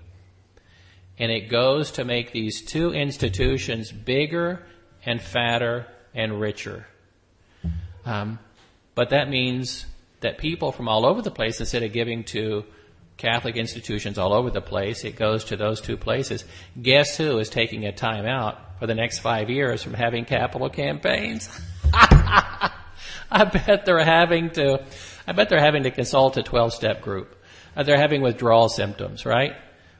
And 1.18 1.32
it 1.32 1.48
goes 1.48 1.90
to 1.92 2.04
make 2.04 2.30
these 2.30 2.62
two 2.62 2.92
institutions 2.92 3.90
bigger 3.90 4.64
and 5.04 5.20
fatter 5.20 5.88
and 6.14 6.40
richer. 6.40 6.86
Um, 8.04 8.38
but 8.94 9.10
that 9.10 9.28
means 9.28 9.84
that 10.20 10.38
people 10.38 10.70
from 10.70 10.86
all 10.86 11.04
over 11.04 11.20
the 11.20 11.32
place, 11.32 11.58
instead 11.58 11.82
of 11.82 11.92
giving 11.92 12.22
to 12.26 12.64
Catholic 13.16 13.56
institutions 13.56 14.18
all 14.18 14.32
over 14.32 14.50
the 14.50 14.60
place, 14.60 15.04
it 15.04 15.16
goes 15.16 15.44
to 15.44 15.56
those 15.56 15.80
two 15.80 15.96
places. 15.96 16.44
Guess 16.80 17.16
who 17.16 17.38
is 17.38 17.48
taking 17.48 17.84
a 17.86 17.92
time 17.92 18.26
out 18.26 18.78
for 18.78 18.86
the 18.86 18.94
next 18.94 19.20
five 19.20 19.48
years 19.50 19.82
from 19.82 19.94
having 19.94 20.24
capital 20.24 20.68
campaigns? 20.68 21.48
I 21.92 23.44
bet 23.44 23.84
they're 23.86 24.04
having 24.04 24.50
to 24.50 24.84
I 25.26 25.32
bet 25.32 25.48
they're 25.48 25.60
having 25.60 25.84
to 25.84 25.90
consult 25.90 26.36
a 26.36 26.42
12 26.42 26.72
step 26.74 27.02
group. 27.02 27.36
Uh, 27.76 27.82
they're 27.84 27.98
having 27.98 28.22
withdrawal 28.22 28.68
symptoms, 28.68 29.24
right? 29.24 29.54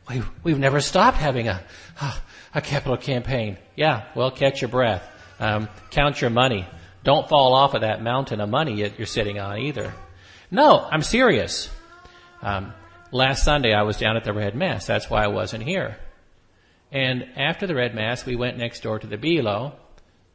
We've, 0.09 0.29
we've 0.43 0.59
never 0.59 0.81
stopped 0.81 1.17
having 1.19 1.49
a, 1.49 1.63
a 2.55 2.61
capital 2.61 2.97
campaign. 2.97 3.57
Yeah, 3.77 4.05
well, 4.15 4.31
catch 4.31 4.61
your 4.61 4.69
breath. 4.69 5.09
Um, 5.39 5.69
count 5.91 6.21
your 6.21 6.31
money. 6.31 6.67
Don't 7.05 7.29
fall 7.29 7.55
off 7.55 7.75
of 7.75 7.83
that 7.83 8.03
mountain 8.03 8.41
of 8.41 8.49
money 8.49 8.83
that 8.83 8.99
you're 8.99 9.07
sitting 9.07 9.39
on 9.39 9.59
either. 9.59 9.95
No, 10.51 10.81
I'm 10.81 11.03
serious. 11.03 11.71
Um, 12.43 12.73
last 13.13 13.45
Sunday 13.45 13.73
I 13.73 13.83
was 13.83 13.99
down 13.99 14.17
at 14.17 14.25
the 14.25 14.33
Red 14.33 14.57
Mass. 14.57 14.87
That's 14.87 15.09
why 15.09 15.23
I 15.23 15.29
wasn't 15.29 15.63
here. 15.63 15.97
And 16.91 17.25
after 17.37 17.67
the 17.67 17.75
Red 17.75 17.95
Mass, 17.95 18.27
we 18.27 18.35
went 18.37 18.59
next 18.59 18.83
door 18.83 18.99
to 18.99 19.07
the 19.07 19.17
Belo, 19.17 19.75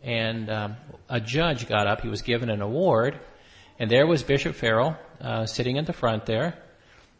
and 0.01 0.49
um, 0.49 0.77
a 1.09 1.19
judge 1.19 1.67
got 1.67 1.87
up. 1.87 2.01
He 2.01 2.07
was 2.07 2.21
given 2.21 2.49
an 2.49 2.61
award, 2.61 3.19
and 3.77 3.91
there 3.91 4.07
was 4.07 4.23
Bishop 4.23 4.55
Farrell 4.55 4.95
uh, 5.19 5.45
sitting 5.45 5.75
in 5.75 5.85
the 5.85 5.93
front 5.93 6.25
there. 6.25 6.57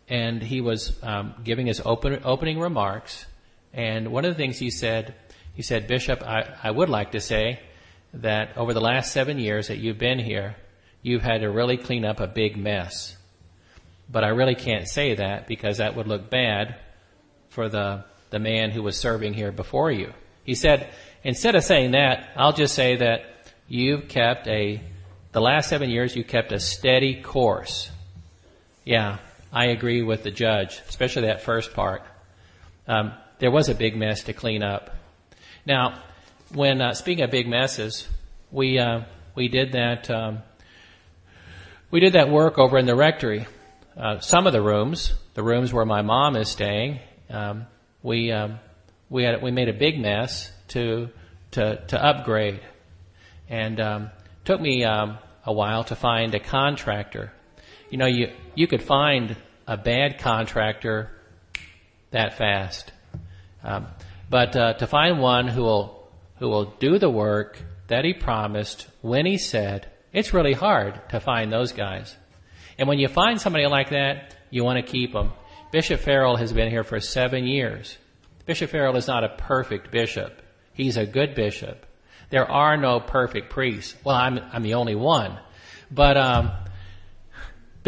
and 0.10 0.42
he 0.42 0.62
was 0.62 0.98
um, 1.04 1.34
giving 1.44 1.68
his 1.68 1.82
open, 1.84 2.22
opening 2.24 2.60
remarks. 2.60 3.26
And 3.74 4.12
one 4.12 4.26
of 4.26 4.32
the 4.32 4.38
things 4.38 4.58
he 4.58 4.70
said, 4.72 5.16
he 5.54 5.62
said, 5.62 5.88
Bishop, 5.88 6.24
I, 6.24 6.56
I 6.64 6.72
would 6.72 6.90
like 6.90 7.12
to 7.12 7.20
say 7.20 7.60
that 8.14 8.58
over 8.58 8.74
the 8.74 8.82
last 8.82 9.12
seven 9.12 9.38
years 9.38 9.68
that 9.68 9.78
you've 9.78 9.98
been 9.98 10.20
here, 10.20 10.56
you've 11.02 11.24
had 11.24 11.42
to 11.42 11.52
really 11.52 11.78
clean 11.78 12.06
up 12.06 12.20
a 12.20 12.28
big 12.28 12.58
mess. 12.58 13.17
But 14.10 14.24
I 14.24 14.30
really 14.30 14.56
can't 14.56 14.88
say 14.88 15.16
that 15.16 15.48
because 15.48 15.78
that 15.78 15.96
would 15.96 16.08
look 16.08 16.30
bad 16.30 16.76
for 17.50 17.70
the, 17.70 18.06
the 18.30 18.40
man 18.40 18.72
who 18.72 18.84
was 18.84 18.98
serving 18.98 19.34
here 19.34 19.52
before 19.52 19.92
you. 19.92 20.14
He 20.44 20.56
said, 20.56 20.90
instead 21.24 21.56
of 21.56 21.64
saying 21.64 21.92
that, 21.92 22.30
I'll 22.36 22.54
just 22.54 22.74
say 22.74 22.98
that 22.98 23.52
you've 23.68 24.08
kept 24.08 24.48
a, 24.48 24.82
the 25.34 25.42
last 25.42 25.70
seven 25.70 25.90
years 25.90 26.16
you 26.16 26.24
kept 26.24 26.52
a 26.52 26.60
steady 26.60 27.22
course. 27.22 27.92
Yeah, 28.86 29.18
I 29.52 29.66
agree 29.66 30.02
with 30.02 30.24
the 30.24 30.32
judge, 30.32 30.82
especially 30.88 31.24
that 31.24 31.42
first 31.42 31.74
part. 31.74 32.04
Um, 32.88 33.14
there 33.40 33.52
was 33.52 33.70
a 33.70 33.76
big 33.76 33.98
mess 33.98 34.24
to 34.24 34.34
clean 34.34 34.64
up. 34.64 34.96
Now, 35.66 36.02
when 36.54 36.82
uh, 36.82 36.94
speaking 36.94 37.24
of 37.24 37.32
big 37.32 37.48
messes, 37.48 38.08
we 38.52 38.80
uh, 38.80 39.02
we 39.36 39.50
did 39.50 39.74
that 39.74 40.10
um, 40.10 40.40
we 41.92 42.00
did 42.00 42.14
that 42.14 42.30
work 42.30 42.58
over 42.58 42.78
in 42.78 42.86
the 42.86 42.96
rectory. 42.96 43.46
Uh, 43.98 44.20
some 44.20 44.46
of 44.46 44.54
the 44.54 44.62
rooms, 44.62 45.16
the 45.34 45.42
rooms 45.42 45.74
where 45.74 45.86
my 45.86 46.04
mom 46.04 46.36
is 46.36 46.50
staying, 46.50 47.00
um, 47.32 47.66
we 48.04 48.32
um, 48.32 48.60
we 49.10 49.24
had 49.24 49.42
we 49.42 49.50
made 49.50 49.70
a 49.70 49.74
big 49.74 50.00
mess 50.00 50.52
to 50.68 51.10
to 51.50 51.84
to 51.88 52.06
upgrade, 52.06 52.60
and 53.50 53.80
um, 53.80 54.12
took 54.46 54.62
me 54.62 54.84
um, 54.84 55.18
a 55.44 55.52
while 55.52 55.84
to 55.84 55.96
find 55.96 56.36
a 56.36 56.40
contractor. 56.40 57.32
You 57.90 57.98
know, 57.98 58.06
you 58.06 58.32
you 58.54 58.68
could 58.68 58.84
find 58.84 59.36
a 59.66 59.78
bad 59.78 60.20
contractor 60.20 61.10
that 62.12 62.38
fast, 62.38 62.92
um, 63.64 63.88
but 64.30 64.56
uh, 64.56 64.74
to 64.74 64.86
find 64.86 65.20
one 65.20 65.48
who 65.48 65.64
will 65.64 66.08
who 66.38 66.50
will 66.50 66.66
do 66.66 67.00
the 67.00 67.10
work 67.10 67.60
that 67.88 68.06
he 68.06 68.14
promised 68.14 68.88
when 69.02 69.26
he 69.26 69.40
said, 69.40 69.90
it's 70.14 70.36
really 70.36 70.54
hard 70.54 71.02
to 71.10 71.20
find 71.20 71.52
those 71.52 71.72
guys. 71.72 72.16
And 72.78 72.88
when 72.88 73.00
you 73.00 73.08
find 73.08 73.40
somebody 73.40 73.66
like 73.66 73.90
that, 73.90 74.36
you 74.50 74.64
want 74.64 74.84
to 74.84 74.92
keep 74.92 75.14
them. 75.14 75.32
Bishop 75.72 76.00
Farrell 76.00 76.38
has 76.38 76.54
been 76.54 76.70
here 76.70 76.84
for 76.84 77.00
seven 77.00 77.46
years. 77.46 77.98
Bishop 78.46 78.70
Farrell 78.70 78.96
is 78.96 79.08
not 79.08 79.24
a 79.24 79.30
perfect 79.30 79.92
bishop. 79.92 80.42
He's 80.74 80.98
a 80.98 81.06
good 81.06 81.36
bishop. 81.36 81.86
There 82.30 82.50
are 82.50 82.78
no 82.78 83.00
perfect 83.00 83.50
priests. 83.50 83.96
Well, 84.04 84.16
I'm, 84.16 84.40
I'm 84.54 84.64
the 84.64 84.76
only 84.76 84.96
one. 84.96 85.40
But, 85.92 86.18
um, 86.18 86.52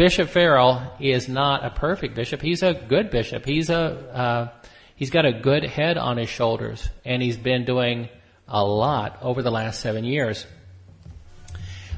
Bishop 0.00 0.30
Farrell 0.30 0.94
is 0.98 1.28
not 1.28 1.62
a 1.62 1.68
perfect 1.68 2.14
bishop. 2.14 2.40
He's 2.40 2.62
a 2.62 2.72
good 2.72 3.10
bishop. 3.10 3.44
He's 3.44 3.68
a, 3.68 3.82
uh, 3.84 4.48
he's 4.96 5.10
got 5.10 5.26
a 5.26 5.32
good 5.32 5.62
head 5.62 5.98
on 5.98 6.16
his 6.16 6.30
shoulders 6.30 6.88
and 7.04 7.20
he's 7.20 7.36
been 7.36 7.66
doing 7.66 8.08
a 8.48 8.64
lot 8.64 9.18
over 9.20 9.42
the 9.42 9.50
last 9.50 9.80
seven 9.80 10.04
years. 10.04 10.46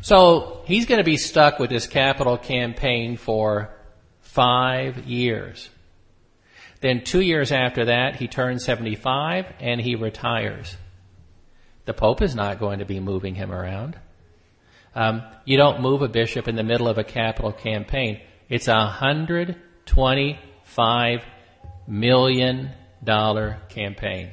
So 0.03 0.63
he's 0.65 0.87
going 0.87 0.99
to 0.99 1.05
be 1.05 1.17
stuck 1.17 1.59
with 1.61 1.71
this 1.71 1.87
capital 1.87 2.37
campaign 2.37 3.17
for 3.17 3.71
five 4.21 5.07
years. 5.07 5.71
Then 6.81 7.05
two 7.05 7.21
years 7.21 7.53
after 7.53 7.85
that, 7.85 8.17
he 8.17 8.27
turns 8.27 8.65
75 8.65 9.47
and 9.61 9.81
he 9.81 9.95
retires. 9.95 10.77
The 11.85 11.95
Pope 11.95 12.21
is 12.21 12.35
not 12.35 12.59
going 12.59 12.81
to 12.81 12.85
be 12.85 12.99
moving 12.99 13.37
him 13.37 13.53
around. 13.53 13.97
Um, 14.95 15.23
you 15.45 15.57
don't 15.57 15.81
move 15.81 16.03
a 16.03 16.09
bishop 16.09 16.49
in 16.49 16.57
the 16.57 16.65
middle 16.65 16.89
of 16.89 16.99
a 16.99 17.05
capital 17.05 17.53
campaign. 17.53 18.21
It's 18.49 18.69
a 18.69 18.87
hundred 18.87 19.57
twenty-five 19.87 21.25
million 21.87 22.71
dollar 23.03 23.59
campaign. 23.69 24.33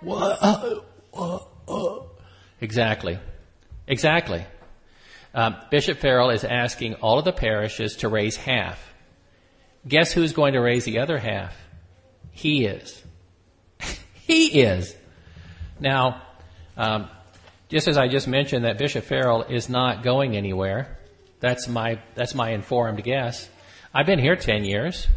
What? 0.00 0.84
Exactly. 2.60 3.18
Exactly. 3.86 4.44
Um, 5.34 5.56
Bishop 5.70 5.98
Farrell 5.98 6.30
is 6.30 6.44
asking 6.44 6.94
all 6.94 7.18
of 7.18 7.24
the 7.24 7.32
parishes 7.32 7.96
to 7.96 8.08
raise 8.08 8.36
half. 8.36 8.80
Guess 9.86 10.12
who's 10.12 10.32
going 10.32 10.52
to 10.52 10.60
raise 10.60 10.84
the 10.84 11.00
other 11.00 11.18
half? 11.18 11.56
He 12.30 12.64
is. 12.64 13.02
he 14.14 14.62
is. 14.62 14.94
Now, 15.80 16.22
um, 16.76 17.08
just 17.68 17.88
as 17.88 17.98
I 17.98 18.06
just 18.06 18.28
mentioned 18.28 18.64
that 18.64 18.78
Bishop 18.78 19.04
Farrell 19.04 19.42
is 19.42 19.68
not 19.68 20.04
going 20.04 20.36
anywhere, 20.36 20.98
that's 21.40 21.68
my 21.68 22.00
that's 22.14 22.34
my 22.34 22.50
informed 22.50 23.02
guess. 23.02 23.48
I've 23.92 24.06
been 24.06 24.20
here 24.20 24.36
ten 24.36 24.64
years. 24.64 25.08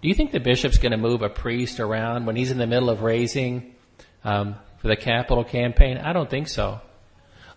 Do 0.00 0.08
you 0.08 0.14
think 0.14 0.32
the 0.32 0.40
bishop's 0.40 0.78
going 0.78 0.92
to 0.92 0.98
move 0.98 1.22
a 1.22 1.28
priest 1.28 1.80
around 1.80 2.26
when 2.26 2.36
he's 2.36 2.50
in 2.50 2.58
the 2.58 2.66
middle 2.66 2.90
of 2.90 3.02
raising 3.02 3.74
um, 4.22 4.56
for 4.78 4.88
the 4.88 4.96
capital 4.96 5.44
campaign? 5.44 5.98
I 5.98 6.12
don't 6.12 6.28
think 6.28 6.48
so. 6.48 6.80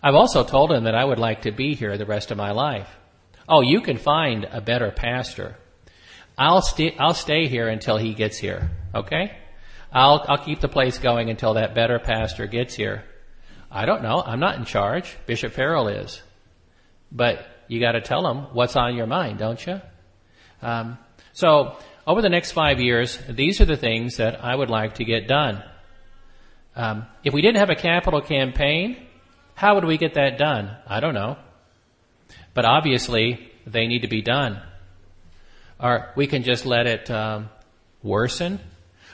I've 0.08 0.16
also 0.16 0.46
told 0.46 0.72
him 0.72 0.86
that 0.86 0.96
I 0.96 1.04
would 1.04 1.20
like 1.20 1.42
to 1.42 1.52
be 1.52 1.76
here 1.76 1.98
the 1.98 2.06
rest 2.06 2.32
of 2.32 2.38
my 2.38 2.52
life. 2.52 2.88
Oh, 3.50 3.60
you 3.60 3.82
can 3.82 3.98
find 3.98 4.46
a 4.46 4.62
better 4.62 4.90
pastor. 4.90 5.58
I'll 6.38 6.62
stay, 6.62 6.96
I'll 6.98 7.14
stay 7.14 7.48
here 7.50 7.68
until 7.68 7.98
he 7.98 8.14
gets 8.14 8.38
here. 8.38 8.72
Okay? 8.96 9.38
I'll, 9.92 10.24
I'll 10.30 10.38
keep 10.38 10.62
the 10.62 10.70
place 10.70 10.98
going 10.98 11.30
until 11.30 11.56
that 11.56 11.76
better 11.76 12.00
pastor 12.00 12.48
gets 12.48 12.74
here. 12.74 13.04
I 13.70 13.86
don't 13.86 14.02
know. 14.02 14.24
I'm 14.26 14.40
not 14.40 14.56
in 14.56 14.64
charge. 14.64 15.18
Bishop 15.26 15.52
Farrell 15.52 15.90
is. 15.90 16.22
But 17.12 17.46
you 17.68 17.82
gotta 17.82 18.00
tell 18.00 18.26
him 18.32 18.54
what's 18.54 18.78
on 18.78 18.96
your 18.96 19.08
mind, 19.08 19.40
don't 19.40 19.68
you? 19.68 19.82
Um, 20.62 20.98
so, 21.34 21.76
over 22.06 22.22
the 22.22 22.30
next 22.30 22.54
five 22.54 22.80
years, 22.80 23.20
these 23.30 23.60
are 23.60 23.66
the 23.66 23.76
things 23.76 24.16
that 24.18 24.42
I 24.42 24.56
would 24.56 24.70
like 24.70 24.96
to 24.96 25.04
get 25.04 25.28
done. 25.28 25.62
Um, 26.78 27.08
if 27.26 27.34
we 27.34 27.42
didn't 27.42 27.58
have 27.58 27.70
a 27.70 27.76
capital 27.76 28.22
campaign, 28.22 29.07
how 29.58 29.74
would 29.74 29.86
we 29.86 29.98
get 29.98 30.14
that 30.14 30.38
done? 30.38 30.70
I 30.86 31.00
don't 31.00 31.16
know. 31.16 31.36
But 32.54 32.66
obviously, 32.66 33.52
they 33.66 33.88
need 33.88 34.04
to 34.04 34.08
be 34.08 34.22
done. 34.22 34.62
Or 35.80 36.12
we 36.16 36.28
can 36.28 36.44
just 36.44 36.68
let 36.68 36.86
it 36.86 37.10
um, 37.10 37.50
worsen. 38.04 38.60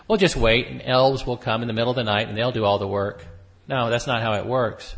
We'll 0.06 0.17
just 0.17 0.36
wait, 0.36 0.67
and 0.67 0.82
elves 0.82 1.25
will 1.25 1.38
come 1.38 1.62
in 1.62 1.69
the 1.69 1.73
middle 1.73 1.91
of 1.91 1.95
the 1.95 2.03
night, 2.03 2.27
and 2.27 2.38
they'll 2.38 2.51
do 2.51 2.65
all 2.65 2.77
the 2.77 2.86
work. 2.86 3.25
No, 3.69 3.89
that's 3.89 4.06
not 4.06 4.21
how 4.21 4.34
it 4.34 4.45
works. 4.45 4.93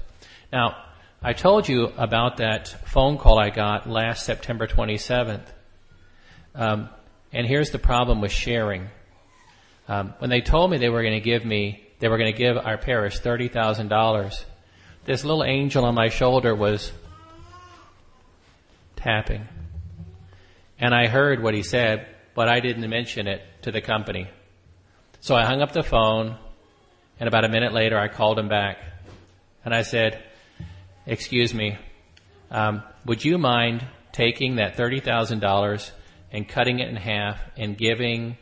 Now, 0.51 0.83
I 1.21 1.33
told 1.33 1.69
you 1.69 1.91
about 1.95 2.37
that 2.37 2.67
phone 2.87 3.19
call 3.19 3.37
I 3.37 3.51
got 3.51 3.87
last 3.87 4.25
September 4.25 4.65
27th. 4.65 5.45
Um, 6.55 6.89
and 7.31 7.45
here's 7.45 7.69
the 7.69 7.77
problem 7.77 8.19
with 8.19 8.31
sharing. 8.31 8.87
Um, 9.87 10.15
when 10.17 10.31
they 10.31 10.41
told 10.41 10.71
me 10.71 10.79
they 10.79 10.89
were 10.89 11.03
going 11.03 11.13
to 11.13 11.23
give 11.23 11.45
me, 11.45 11.87
they 11.99 12.07
were 12.07 12.17
going 12.17 12.33
to 12.33 12.37
give 12.37 12.57
our 12.57 12.79
parish 12.79 13.19
thirty 13.19 13.47
thousand 13.47 13.89
dollars 13.89 14.43
this 15.05 15.23
little 15.23 15.43
angel 15.43 15.85
on 15.85 15.93
my 15.93 16.09
shoulder 16.09 16.55
was 16.55 16.91
tapping. 18.95 19.47
And 20.79 20.93
I 20.93 21.07
heard 21.07 21.41
what 21.41 21.53
he 21.53 21.63
said, 21.63 22.07
but 22.33 22.49
I 22.49 22.59
didn't 22.59 22.89
mention 22.89 23.27
it 23.27 23.41
to 23.61 23.71
the 23.71 23.81
company. 23.81 24.27
So 25.21 25.35
I 25.35 25.45
hung 25.45 25.61
up 25.61 25.71
the 25.71 25.83
phone, 25.83 26.37
and 27.19 27.27
about 27.27 27.45
a 27.45 27.49
minute 27.49 27.71
later 27.71 27.97
I 27.97 28.07
called 28.07 28.37
him 28.37 28.49
back. 28.49 28.77
And 29.63 29.73
I 29.73 29.83
said, 29.83 30.23
Excuse 31.05 31.53
me, 31.53 31.77
um, 32.49 32.81
would 33.05 33.23
you 33.23 33.37
mind 33.37 33.85
taking 34.11 34.55
that 34.55 34.75
$30,000 34.75 35.91
and 36.31 36.49
cutting 36.49 36.79
it 36.79 36.89
in 36.89 36.95
half 36.95 37.39
and 37.55 37.77
giving 37.77 38.37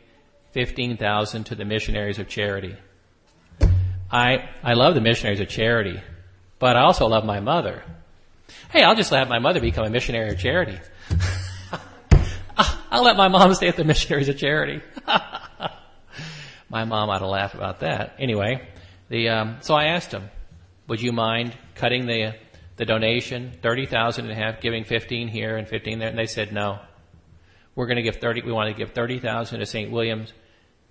15000 0.52 1.44
to 1.44 1.54
the 1.54 1.64
missionaries 1.66 2.18
of 2.18 2.26
charity? 2.26 2.74
I, 4.10 4.48
I 4.62 4.74
love 4.74 4.94
the 4.94 5.02
missionaries 5.02 5.40
of 5.40 5.48
charity 5.48 6.00
but 6.58 6.76
I 6.76 6.82
also 6.82 7.06
love 7.06 7.24
my 7.24 7.40
mother. 7.40 7.82
Hey, 8.70 8.82
I'll 8.82 8.96
just 8.96 9.12
let 9.12 9.28
my 9.28 9.38
mother 9.38 9.60
become 9.60 9.84
a 9.84 9.90
missionary 9.90 10.30
of 10.30 10.38
charity. 10.38 10.78
I'll 12.94 13.02
let 13.02 13.16
my 13.16 13.26
mom 13.26 13.52
stay 13.54 13.66
at 13.66 13.76
the 13.76 13.82
missionaries 13.82 14.28
of 14.28 14.38
charity. 14.38 14.80
my 16.68 16.84
mom 16.84 17.10
ought 17.10 17.18
to 17.18 17.26
laugh 17.26 17.54
about 17.54 17.80
that. 17.80 18.14
Anyway, 18.20 18.68
the 19.08 19.30
um, 19.30 19.56
so 19.62 19.74
I 19.74 19.86
asked 19.86 20.12
him, 20.12 20.30
"Would 20.86 21.02
you 21.02 21.10
mind 21.10 21.56
cutting 21.74 22.06
the 22.06 22.36
the 22.76 22.84
donation, 22.84 23.58
thirty 23.62 23.86
thousand 23.86 24.26
and 24.26 24.32
a 24.32 24.36
half, 24.36 24.60
giving 24.60 24.84
fifteen 24.84 25.26
here 25.26 25.56
and 25.56 25.66
fifteen 25.66 25.98
there?" 25.98 26.08
And 26.08 26.18
they 26.18 26.26
said, 26.26 26.52
"No, 26.52 26.78
we're 27.74 27.86
going 27.86 27.96
to 27.96 28.02
give 28.02 28.16
thirty. 28.16 28.42
We 28.42 28.52
want 28.52 28.72
to 28.72 28.78
give 28.78 28.92
thirty 28.92 29.18
thousand 29.18 29.58
to 29.58 29.66
St. 29.66 29.90
William's, 29.90 30.32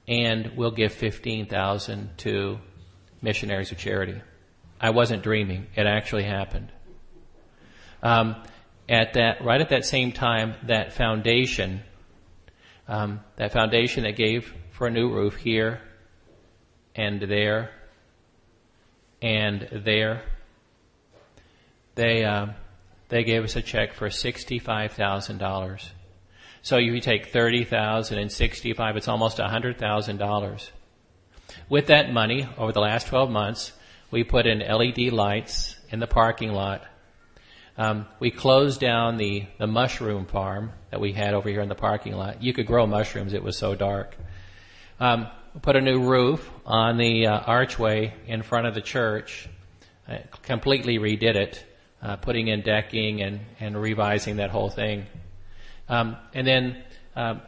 and 0.06 0.58
we'll 0.58 0.72
give 0.72 0.92
fifteen 0.92 1.46
thousand 1.46 2.18
to 2.18 2.60
missionaries 3.22 3.72
of 3.72 3.78
charity." 3.78 4.22
I 4.84 4.90
wasn't 4.90 5.24
dreaming. 5.24 5.68
It 5.78 5.88
actually 5.88 6.26
happened. 6.26 6.70
Um, 8.04 8.36
at 8.90 9.14
that, 9.14 9.42
right 9.42 9.62
at 9.62 9.70
that 9.70 9.86
same 9.86 10.12
time, 10.12 10.56
that 10.64 10.92
foundation, 10.92 11.84
um, 12.90 13.22
that 13.38 13.54
foundation 13.54 14.04
that 14.04 14.18
gave 14.18 14.54
for 14.72 14.88
a 14.88 14.92
new 14.92 15.10
roof 15.10 15.38
here 15.38 15.80
and 16.96 17.22
there 17.22 17.72
and 19.22 19.70
there, 19.72 20.24
they 21.96 22.26
uh, 22.26 22.48
they 23.08 23.24
gave 23.24 23.46
us 23.46 23.56
a 23.56 23.62
check 23.62 23.94
for 23.94 24.10
sixty-five 24.10 24.92
thousand 24.92 25.38
dollars. 25.38 25.92
So 26.62 26.76
if 26.76 26.84
you 26.84 27.00
take 27.00 27.28
thirty 27.28 27.64
thousand 27.64 28.18
and 28.20 28.30
sixty-five, 28.30 28.98
it's 28.98 29.08
almost 29.08 29.38
hundred 29.38 29.78
thousand 29.78 30.18
dollars. 30.18 30.72
With 31.70 31.88
that 31.88 32.12
money, 32.12 32.50
over 32.58 32.74
the 32.74 32.82
last 32.82 33.08
twelve 33.08 33.32
months, 33.32 33.72
we 34.14 34.24
put 34.24 34.46
in 34.46 34.60
LED 34.60 35.12
lights 35.12 35.76
in 35.90 36.00
the 36.00 36.06
parking 36.06 36.54
lot. 36.54 36.84
Um, 37.80 38.06
we 38.20 38.30
closed 38.30 38.80
down 38.80 39.18
the, 39.18 39.48
the 39.58 39.66
mushroom 39.66 40.28
farm 40.28 40.72
that 40.92 41.02
we 41.02 41.14
had 41.14 41.34
over 41.34 41.50
here 41.50 41.62
in 41.62 41.68
the 41.68 41.74
parking 41.74 42.14
lot. 42.14 42.44
You 42.44 42.54
could 42.54 42.68
grow 42.68 42.86
mushrooms; 42.86 43.34
it 43.34 43.42
was 43.42 43.58
so 43.58 43.74
dark. 43.74 44.16
Um, 45.00 45.28
put 45.64 45.76
a 45.76 45.82
new 45.82 46.00
roof 46.00 46.48
on 46.64 46.98
the 46.98 47.26
uh, 47.26 47.40
archway 47.40 48.14
in 48.28 48.44
front 48.44 48.68
of 48.68 48.76
the 48.76 48.82
church. 48.82 49.50
I 50.08 50.22
completely 50.44 51.00
redid 51.00 51.36
it, 51.36 51.66
uh, 52.00 52.18
putting 52.18 52.50
in 52.50 52.62
decking 52.62 53.24
and, 53.24 53.40
and 53.60 53.76
revising 53.76 54.36
that 54.36 54.52
whole 54.52 54.70
thing. 54.70 55.08
Um, 55.90 56.18
and 56.36 56.46
then 56.46 56.84
uh, 57.16 57.40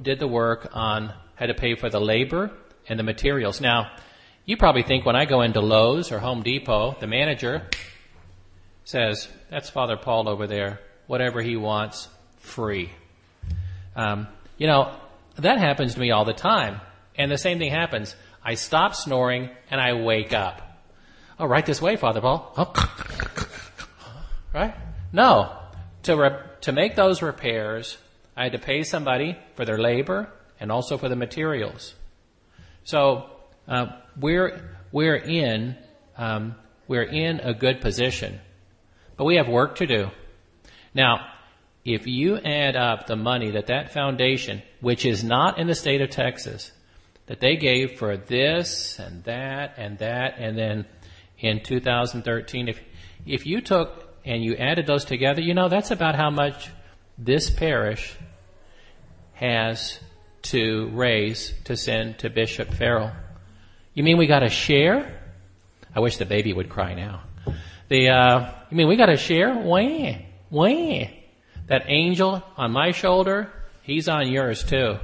did 0.00 0.20
the 0.20 0.28
work 0.28 0.68
on 0.72 1.12
had 1.34 1.46
to 1.46 1.54
pay 1.54 1.74
for 1.74 1.90
the 1.90 2.00
labor 2.00 2.52
and 2.88 2.96
the 2.96 3.02
materials. 3.02 3.60
Now, 3.60 3.90
you 4.44 4.56
probably 4.56 4.82
think 4.82 5.06
when 5.06 5.16
I 5.16 5.24
go 5.24 5.42
into 5.42 5.60
Lowe's 5.60 6.12
or 6.12 6.18
Home 6.18 6.42
Depot, 6.42 6.96
the 7.00 7.06
manager 7.06 7.62
says, 8.84 9.28
"That's 9.50 9.70
Father 9.70 9.96
Paul 9.96 10.28
over 10.28 10.46
there. 10.46 10.80
Whatever 11.06 11.42
he 11.42 11.56
wants, 11.56 12.08
free." 12.38 12.90
Um, 13.94 14.28
you 14.58 14.66
know, 14.66 14.94
that 15.36 15.58
happens 15.58 15.94
to 15.94 16.00
me 16.00 16.10
all 16.10 16.24
the 16.24 16.32
time. 16.32 16.80
And 17.16 17.30
the 17.30 17.38
same 17.38 17.58
thing 17.58 17.70
happens. 17.70 18.16
I 18.42 18.54
stop 18.54 18.94
snoring 18.94 19.50
and 19.70 19.80
I 19.80 19.92
wake 19.92 20.32
up. 20.32 20.62
Oh, 21.38 21.46
right 21.46 21.64
this 21.64 21.82
way, 21.82 21.96
Father 21.96 22.20
Paul. 22.20 22.52
Oh. 22.56 23.48
Right? 24.54 24.74
No. 25.12 25.56
To, 26.02 26.14
re- 26.14 26.38
to 26.62 26.72
make 26.72 26.94
those 26.94 27.22
repairs, 27.22 27.96
I 28.36 28.42
had 28.44 28.52
to 28.52 28.58
pay 28.58 28.82
somebody 28.82 29.38
for 29.54 29.64
their 29.64 29.78
labor 29.78 30.28
and 30.60 30.70
also 30.70 30.98
for 30.98 31.08
the 31.08 31.16
materials. 31.16 31.94
So 32.84 33.30
uh, 33.68 33.86
we're 34.18 34.76
we're 34.90 35.16
in 35.16 35.76
um, 36.16 36.54
we're 36.88 37.02
in 37.02 37.40
a 37.40 37.54
good 37.54 37.80
position, 37.80 38.40
but 39.16 39.24
we 39.24 39.36
have 39.36 39.48
work 39.48 39.76
to 39.76 39.86
do. 39.86 40.10
Now, 40.94 41.26
if 41.84 42.06
you 42.06 42.38
add 42.38 42.76
up 42.76 43.06
the 43.06 43.16
money 43.16 43.52
that 43.52 43.68
that 43.68 43.92
foundation, 43.92 44.62
which 44.80 45.04
is 45.04 45.24
not 45.24 45.58
in 45.58 45.66
the 45.66 45.74
state 45.74 46.00
of 46.00 46.10
Texas, 46.10 46.70
that 47.26 47.40
they 47.40 47.56
gave 47.56 47.98
for 47.98 48.16
this 48.16 48.98
and 48.98 49.24
that 49.24 49.74
and 49.78 49.98
that, 49.98 50.34
and 50.38 50.56
then 50.56 50.86
in 51.38 51.62
2013, 51.62 52.68
if 52.68 52.80
if 53.26 53.46
you 53.46 53.60
took 53.60 54.08
and 54.24 54.44
you 54.44 54.54
added 54.56 54.86
those 54.86 55.04
together, 55.04 55.40
you 55.40 55.54
know 55.54 55.68
that's 55.68 55.90
about 55.90 56.14
how 56.14 56.30
much 56.30 56.70
this 57.18 57.50
parish 57.50 58.16
has 59.34 59.98
to 60.42 60.88
raise 60.92 61.54
to 61.64 61.76
send 61.76 62.18
to 62.18 62.30
Bishop 62.30 62.72
Farrell. 62.74 63.12
You 63.94 64.02
mean 64.02 64.16
we 64.16 64.26
got 64.26 64.40
to 64.40 64.48
share? 64.48 65.20
I 65.94 66.00
wish 66.00 66.16
the 66.16 66.26
baby 66.26 66.52
would 66.52 66.70
cry 66.70 66.94
now. 66.94 67.22
The 67.88 68.08
uh, 68.08 68.52
you 68.70 68.76
mean 68.76 68.88
we 68.88 68.96
got 68.96 69.06
to 69.06 69.16
share? 69.16 69.54
Wah, 69.54 70.14
wah. 70.50 71.04
That 71.66 71.84
angel 71.86 72.42
on 72.56 72.72
my 72.72 72.92
shoulder, 72.92 73.52
he's 73.82 74.08
on 74.08 74.28
yours 74.30 74.64
too. 74.64 74.98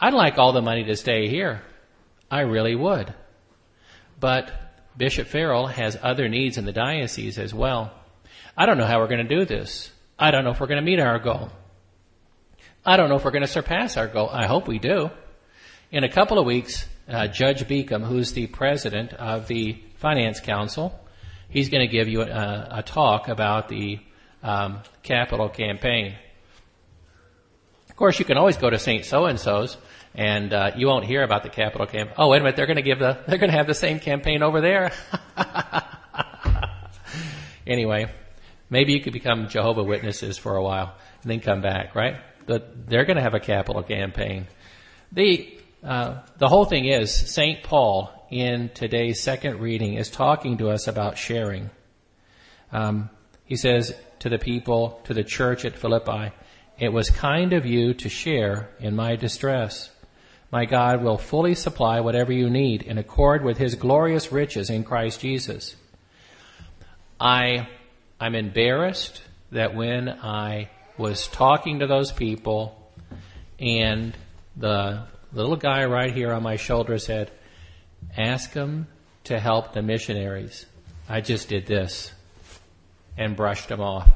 I'd 0.00 0.14
like 0.14 0.38
all 0.38 0.52
the 0.52 0.62
money 0.62 0.84
to 0.84 0.96
stay 0.96 1.28
here. 1.28 1.62
I 2.30 2.40
really 2.40 2.74
would. 2.74 3.14
But 4.20 4.52
Bishop 4.96 5.28
Farrell 5.28 5.68
has 5.68 5.96
other 6.02 6.28
needs 6.28 6.58
in 6.58 6.64
the 6.64 6.72
diocese 6.72 7.38
as 7.38 7.54
well. 7.54 7.92
I 8.56 8.66
don't 8.66 8.78
know 8.78 8.86
how 8.86 8.98
we're 8.98 9.08
going 9.08 9.26
to 9.26 9.36
do 9.36 9.44
this. 9.44 9.90
I 10.18 10.32
don't 10.32 10.44
know 10.44 10.50
if 10.50 10.60
we're 10.60 10.66
going 10.66 10.84
to 10.84 10.90
meet 10.90 10.98
our 10.98 11.18
goal. 11.20 11.50
I 12.84 12.96
don't 12.96 13.08
know 13.08 13.16
if 13.16 13.24
we're 13.24 13.30
going 13.30 13.42
to 13.42 13.48
surpass 13.48 13.96
our 13.96 14.08
goal. 14.08 14.28
I 14.28 14.46
hope 14.46 14.66
we 14.66 14.78
do. 14.78 15.10
In 15.92 16.04
a 16.04 16.08
couple 16.08 16.38
of 16.38 16.46
weeks, 16.46 16.84
uh, 17.08 17.28
Judge 17.28 17.66
Beacom, 17.66 18.04
who's 18.04 18.32
the 18.32 18.46
president 18.46 19.12
of 19.14 19.48
the 19.48 19.80
Finance 19.96 20.40
Council, 20.40 20.98
he's 21.48 21.68
going 21.68 21.86
to 21.86 21.90
give 21.90 22.08
you 22.08 22.22
a, 22.22 22.68
a 22.70 22.82
talk 22.82 23.28
about 23.28 23.68
the 23.68 23.98
um, 24.42 24.80
capital 25.02 25.48
campaign. 25.48 26.14
Of 27.88 27.96
course, 27.96 28.18
you 28.18 28.24
can 28.24 28.36
always 28.36 28.56
go 28.56 28.70
to 28.70 28.78
Saint 28.78 29.04
So 29.04 29.24
and 29.24 29.40
So's, 29.40 29.76
and 30.14 30.52
uh, 30.52 30.72
you 30.76 30.86
won't 30.86 31.04
hear 31.04 31.22
about 31.22 31.42
the 31.42 31.48
capital 31.48 31.86
campaign. 31.86 32.14
Oh, 32.16 32.28
wait 32.28 32.38
a 32.38 32.40
minute, 32.40 32.56
they're 32.56 32.66
going 32.66 32.76
to 32.76 32.82
give 32.82 32.98
the 32.98 33.18
they're 33.26 33.38
going 33.38 33.50
to 33.50 33.56
have 33.56 33.66
the 33.66 33.74
same 33.74 33.98
campaign 33.98 34.42
over 34.42 34.60
there. 34.60 34.92
anyway, 37.66 38.10
maybe 38.70 38.92
you 38.92 39.00
could 39.00 39.12
become 39.12 39.48
Jehovah 39.48 39.82
Witnesses 39.82 40.38
for 40.38 40.56
a 40.56 40.62
while 40.62 40.94
and 41.22 41.30
then 41.30 41.40
come 41.40 41.60
back, 41.60 41.94
right? 41.94 42.16
But 42.46 42.88
they're 42.88 43.04
going 43.04 43.16
to 43.16 43.22
have 43.22 43.34
a 43.34 43.40
capital 43.40 43.82
campaign. 43.82 44.46
The 45.12 45.57
uh, 45.82 46.22
the 46.38 46.48
whole 46.48 46.64
thing 46.64 46.86
is 46.86 47.14
Saint 47.14 47.62
Paul 47.62 48.12
in 48.30 48.70
today's 48.74 49.22
second 49.22 49.60
reading 49.60 49.94
is 49.94 50.10
talking 50.10 50.58
to 50.58 50.70
us 50.70 50.88
about 50.88 51.16
sharing. 51.16 51.70
Um, 52.72 53.10
he 53.44 53.56
says 53.56 53.94
to 54.20 54.28
the 54.28 54.38
people, 54.38 55.00
to 55.04 55.14
the 55.14 55.24
church 55.24 55.64
at 55.64 55.78
Philippi, 55.78 56.32
it 56.78 56.92
was 56.92 57.10
kind 57.10 57.52
of 57.52 57.64
you 57.64 57.94
to 57.94 58.08
share 58.08 58.68
in 58.80 58.94
my 58.96 59.16
distress. 59.16 59.90
My 60.50 60.64
God 60.64 61.02
will 61.02 61.18
fully 61.18 61.54
supply 61.54 62.00
whatever 62.00 62.32
you 62.32 62.50
need 62.50 62.82
in 62.82 62.98
accord 62.98 63.44
with 63.44 63.58
his 63.58 63.74
glorious 63.74 64.32
riches 64.32 64.70
in 64.70 64.84
Christ 64.84 65.20
Jesus. 65.20 65.76
I, 67.20 67.68
I'm 68.20 68.34
embarrassed 68.34 69.22
that 69.52 69.74
when 69.74 70.08
I 70.08 70.70
was 70.96 71.26
talking 71.28 71.80
to 71.80 71.86
those 71.86 72.12
people 72.12 72.92
and 73.58 74.16
the 74.56 75.04
little 75.32 75.56
guy 75.56 75.84
right 75.84 76.12
here 76.12 76.32
on 76.32 76.42
my 76.42 76.56
shoulder 76.56 76.98
said, 76.98 77.30
ask 78.16 78.52
them 78.52 78.86
to 79.24 79.38
help 79.38 79.72
the 79.72 79.82
missionaries. 79.82 80.66
I 81.08 81.20
just 81.20 81.48
did 81.48 81.66
this 81.66 82.12
and 83.16 83.36
brushed 83.36 83.70
him 83.70 83.80
off. 83.80 84.10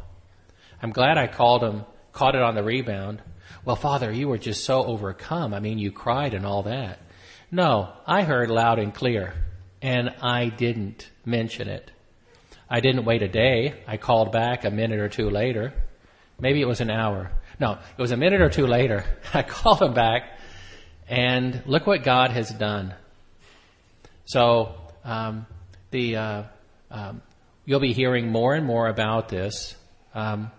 I'm 0.83 0.91
glad 0.91 1.19
I 1.19 1.27
called 1.27 1.63
him, 1.63 1.85
caught 2.13 2.35
it 2.35 2.43
on 2.43 2.55
the 2.55 2.63
rebound. 2.63 3.23
Well, 3.65 3.77
Father, 3.77 4.11
you 4.11 4.29
were 4.29 4.39
just 4.39 4.65
so 4.65 4.85
overcome. 4.85 5.55
I 5.55 5.61
mean, 5.61 5.79
you 5.79 5.93
cried 5.93 6.35
and 6.35 6.45
all 6.45 6.65
that. 6.65 6.99
No, 7.51 7.93
I 8.07 8.23
heard 8.23 8.51
loud 8.51 8.79
and 8.79 8.95
clear, 8.95 9.35
and 9.81 10.11
I 10.23 10.49
didn't 10.49 11.11
mention 11.25 11.69
it. 11.69 11.91
I 12.69 12.81
didn't 12.81 13.05
wait 13.05 13.23
a 13.23 13.29
day. 13.29 13.75
I 13.87 13.99
called 13.99 14.33
back 14.33 14.65
a 14.65 14.71
minute 14.71 14.99
or 14.99 15.09
two 15.09 15.29
later. 15.29 15.75
Maybe 16.41 16.61
it 16.61 16.67
was 16.67 16.81
an 16.81 16.91
hour. 16.91 17.31
No, 17.61 17.73
it 17.73 18.01
was 18.01 18.11
a 18.11 18.17
minute 18.17 18.41
or 18.41 18.49
two 18.49 18.67
later. 18.67 19.05
I 19.35 19.43
called 19.43 19.83
him 19.83 19.93
back, 19.93 20.39
and 21.13 21.63
look 21.67 21.87
what 21.87 22.05
God 22.05 22.31
has 22.31 22.49
done. 22.49 22.95
So, 24.25 24.75
um, 25.05 25.45
the 25.91 26.17
uh, 26.17 26.43
um, 26.91 27.21
you'll 27.67 27.81
be 27.81 27.93
hearing 27.93 28.33
more 28.33 28.55
and 28.55 28.65
more 28.65 28.89
about 28.89 29.29
this. 29.29 29.77
Um, 30.15 30.51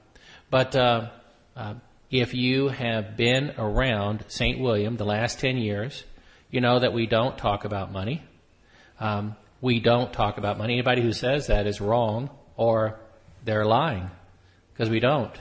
but 0.51 0.75
uh, 0.75 1.09
uh, 1.55 1.73
if 2.11 2.35
you 2.35 2.67
have 2.67 3.17
been 3.17 3.55
around 3.57 4.25
St. 4.27 4.59
William 4.59 4.95
the 4.95 5.05
last 5.05 5.39
10 5.39 5.57
years, 5.57 6.03
you 6.51 6.61
know 6.61 6.77
that 6.77 6.93
we 6.93 7.07
don't 7.07 7.35
talk 7.35 7.65
about 7.65 7.91
money. 7.91 8.21
Um, 8.99 9.35
we 9.59 9.79
don't 9.79 10.13
talk 10.13 10.37
about 10.37 10.59
money. 10.59 10.73
Anybody 10.73 11.01
who 11.01 11.13
says 11.13 11.47
that 11.47 11.65
is 11.65 11.81
wrong 11.81 12.29
or 12.57 12.99
they're 13.43 13.65
lying 13.65 14.11
because 14.71 14.91
we 14.91 14.99
don't. 14.99 15.33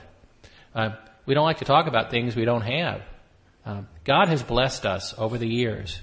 Uh, 0.73 0.95
we 1.27 1.35
don't 1.35 1.45
like 1.45 1.59
to 1.59 1.65
talk 1.65 1.85
about 1.85 2.09
things 2.09 2.35
we 2.35 2.45
don't 2.45 2.61
have. 2.61 3.03
Uh, 3.65 3.83
God 4.03 4.27
has 4.27 4.43
blessed 4.43 4.85
us 4.85 5.13
over 5.17 5.37
the 5.37 5.47
years. 5.47 6.01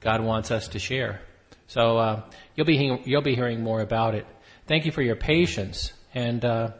God 0.00 0.22
wants 0.22 0.50
us 0.50 0.68
to 0.68 0.78
share. 0.78 1.20
So 1.66 1.98
uh, 1.98 2.22
you'll 2.56 2.66
be 2.66 3.00
you'll 3.04 3.22
be 3.22 3.36
hearing 3.36 3.62
more 3.62 3.80
about 3.80 4.14
it. 4.14 4.26
Thank 4.66 4.86
you 4.86 4.92
for 4.92 5.02
your 5.02 5.16
patience. 5.16 5.92
And 6.14 6.44
uh, 6.44 6.70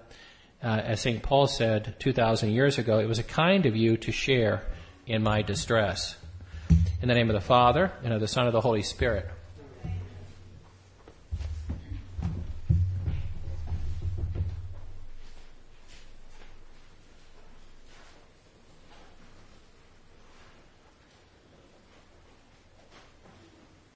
uh, 0.63 0.67
as 0.67 1.01
St. 1.01 1.23
Paul 1.23 1.47
said 1.47 1.95
2,000 2.01 2.51
years 2.51 2.79
ago, 2.79 2.99
it 2.99 3.07
was 3.07 3.19
a 3.19 3.25
kind 3.25 3.67
of 3.67 3.77
you 3.77 3.97
to 3.99 4.13
share 4.13 4.65
in 5.07 5.23
my 5.23 5.43
distress. 5.43 6.17
In 7.03 7.09
the 7.09 7.15
name 7.15 7.31
of 7.31 7.35
the 7.35 7.41
Father, 7.41 7.93
and 8.05 8.13
of 8.13 8.21
the 8.21 8.29
Son, 8.29 8.43
and 8.43 8.49
of 8.49 8.53
the 8.53 8.61
Holy 8.61 8.83
Spirit. 8.83 9.29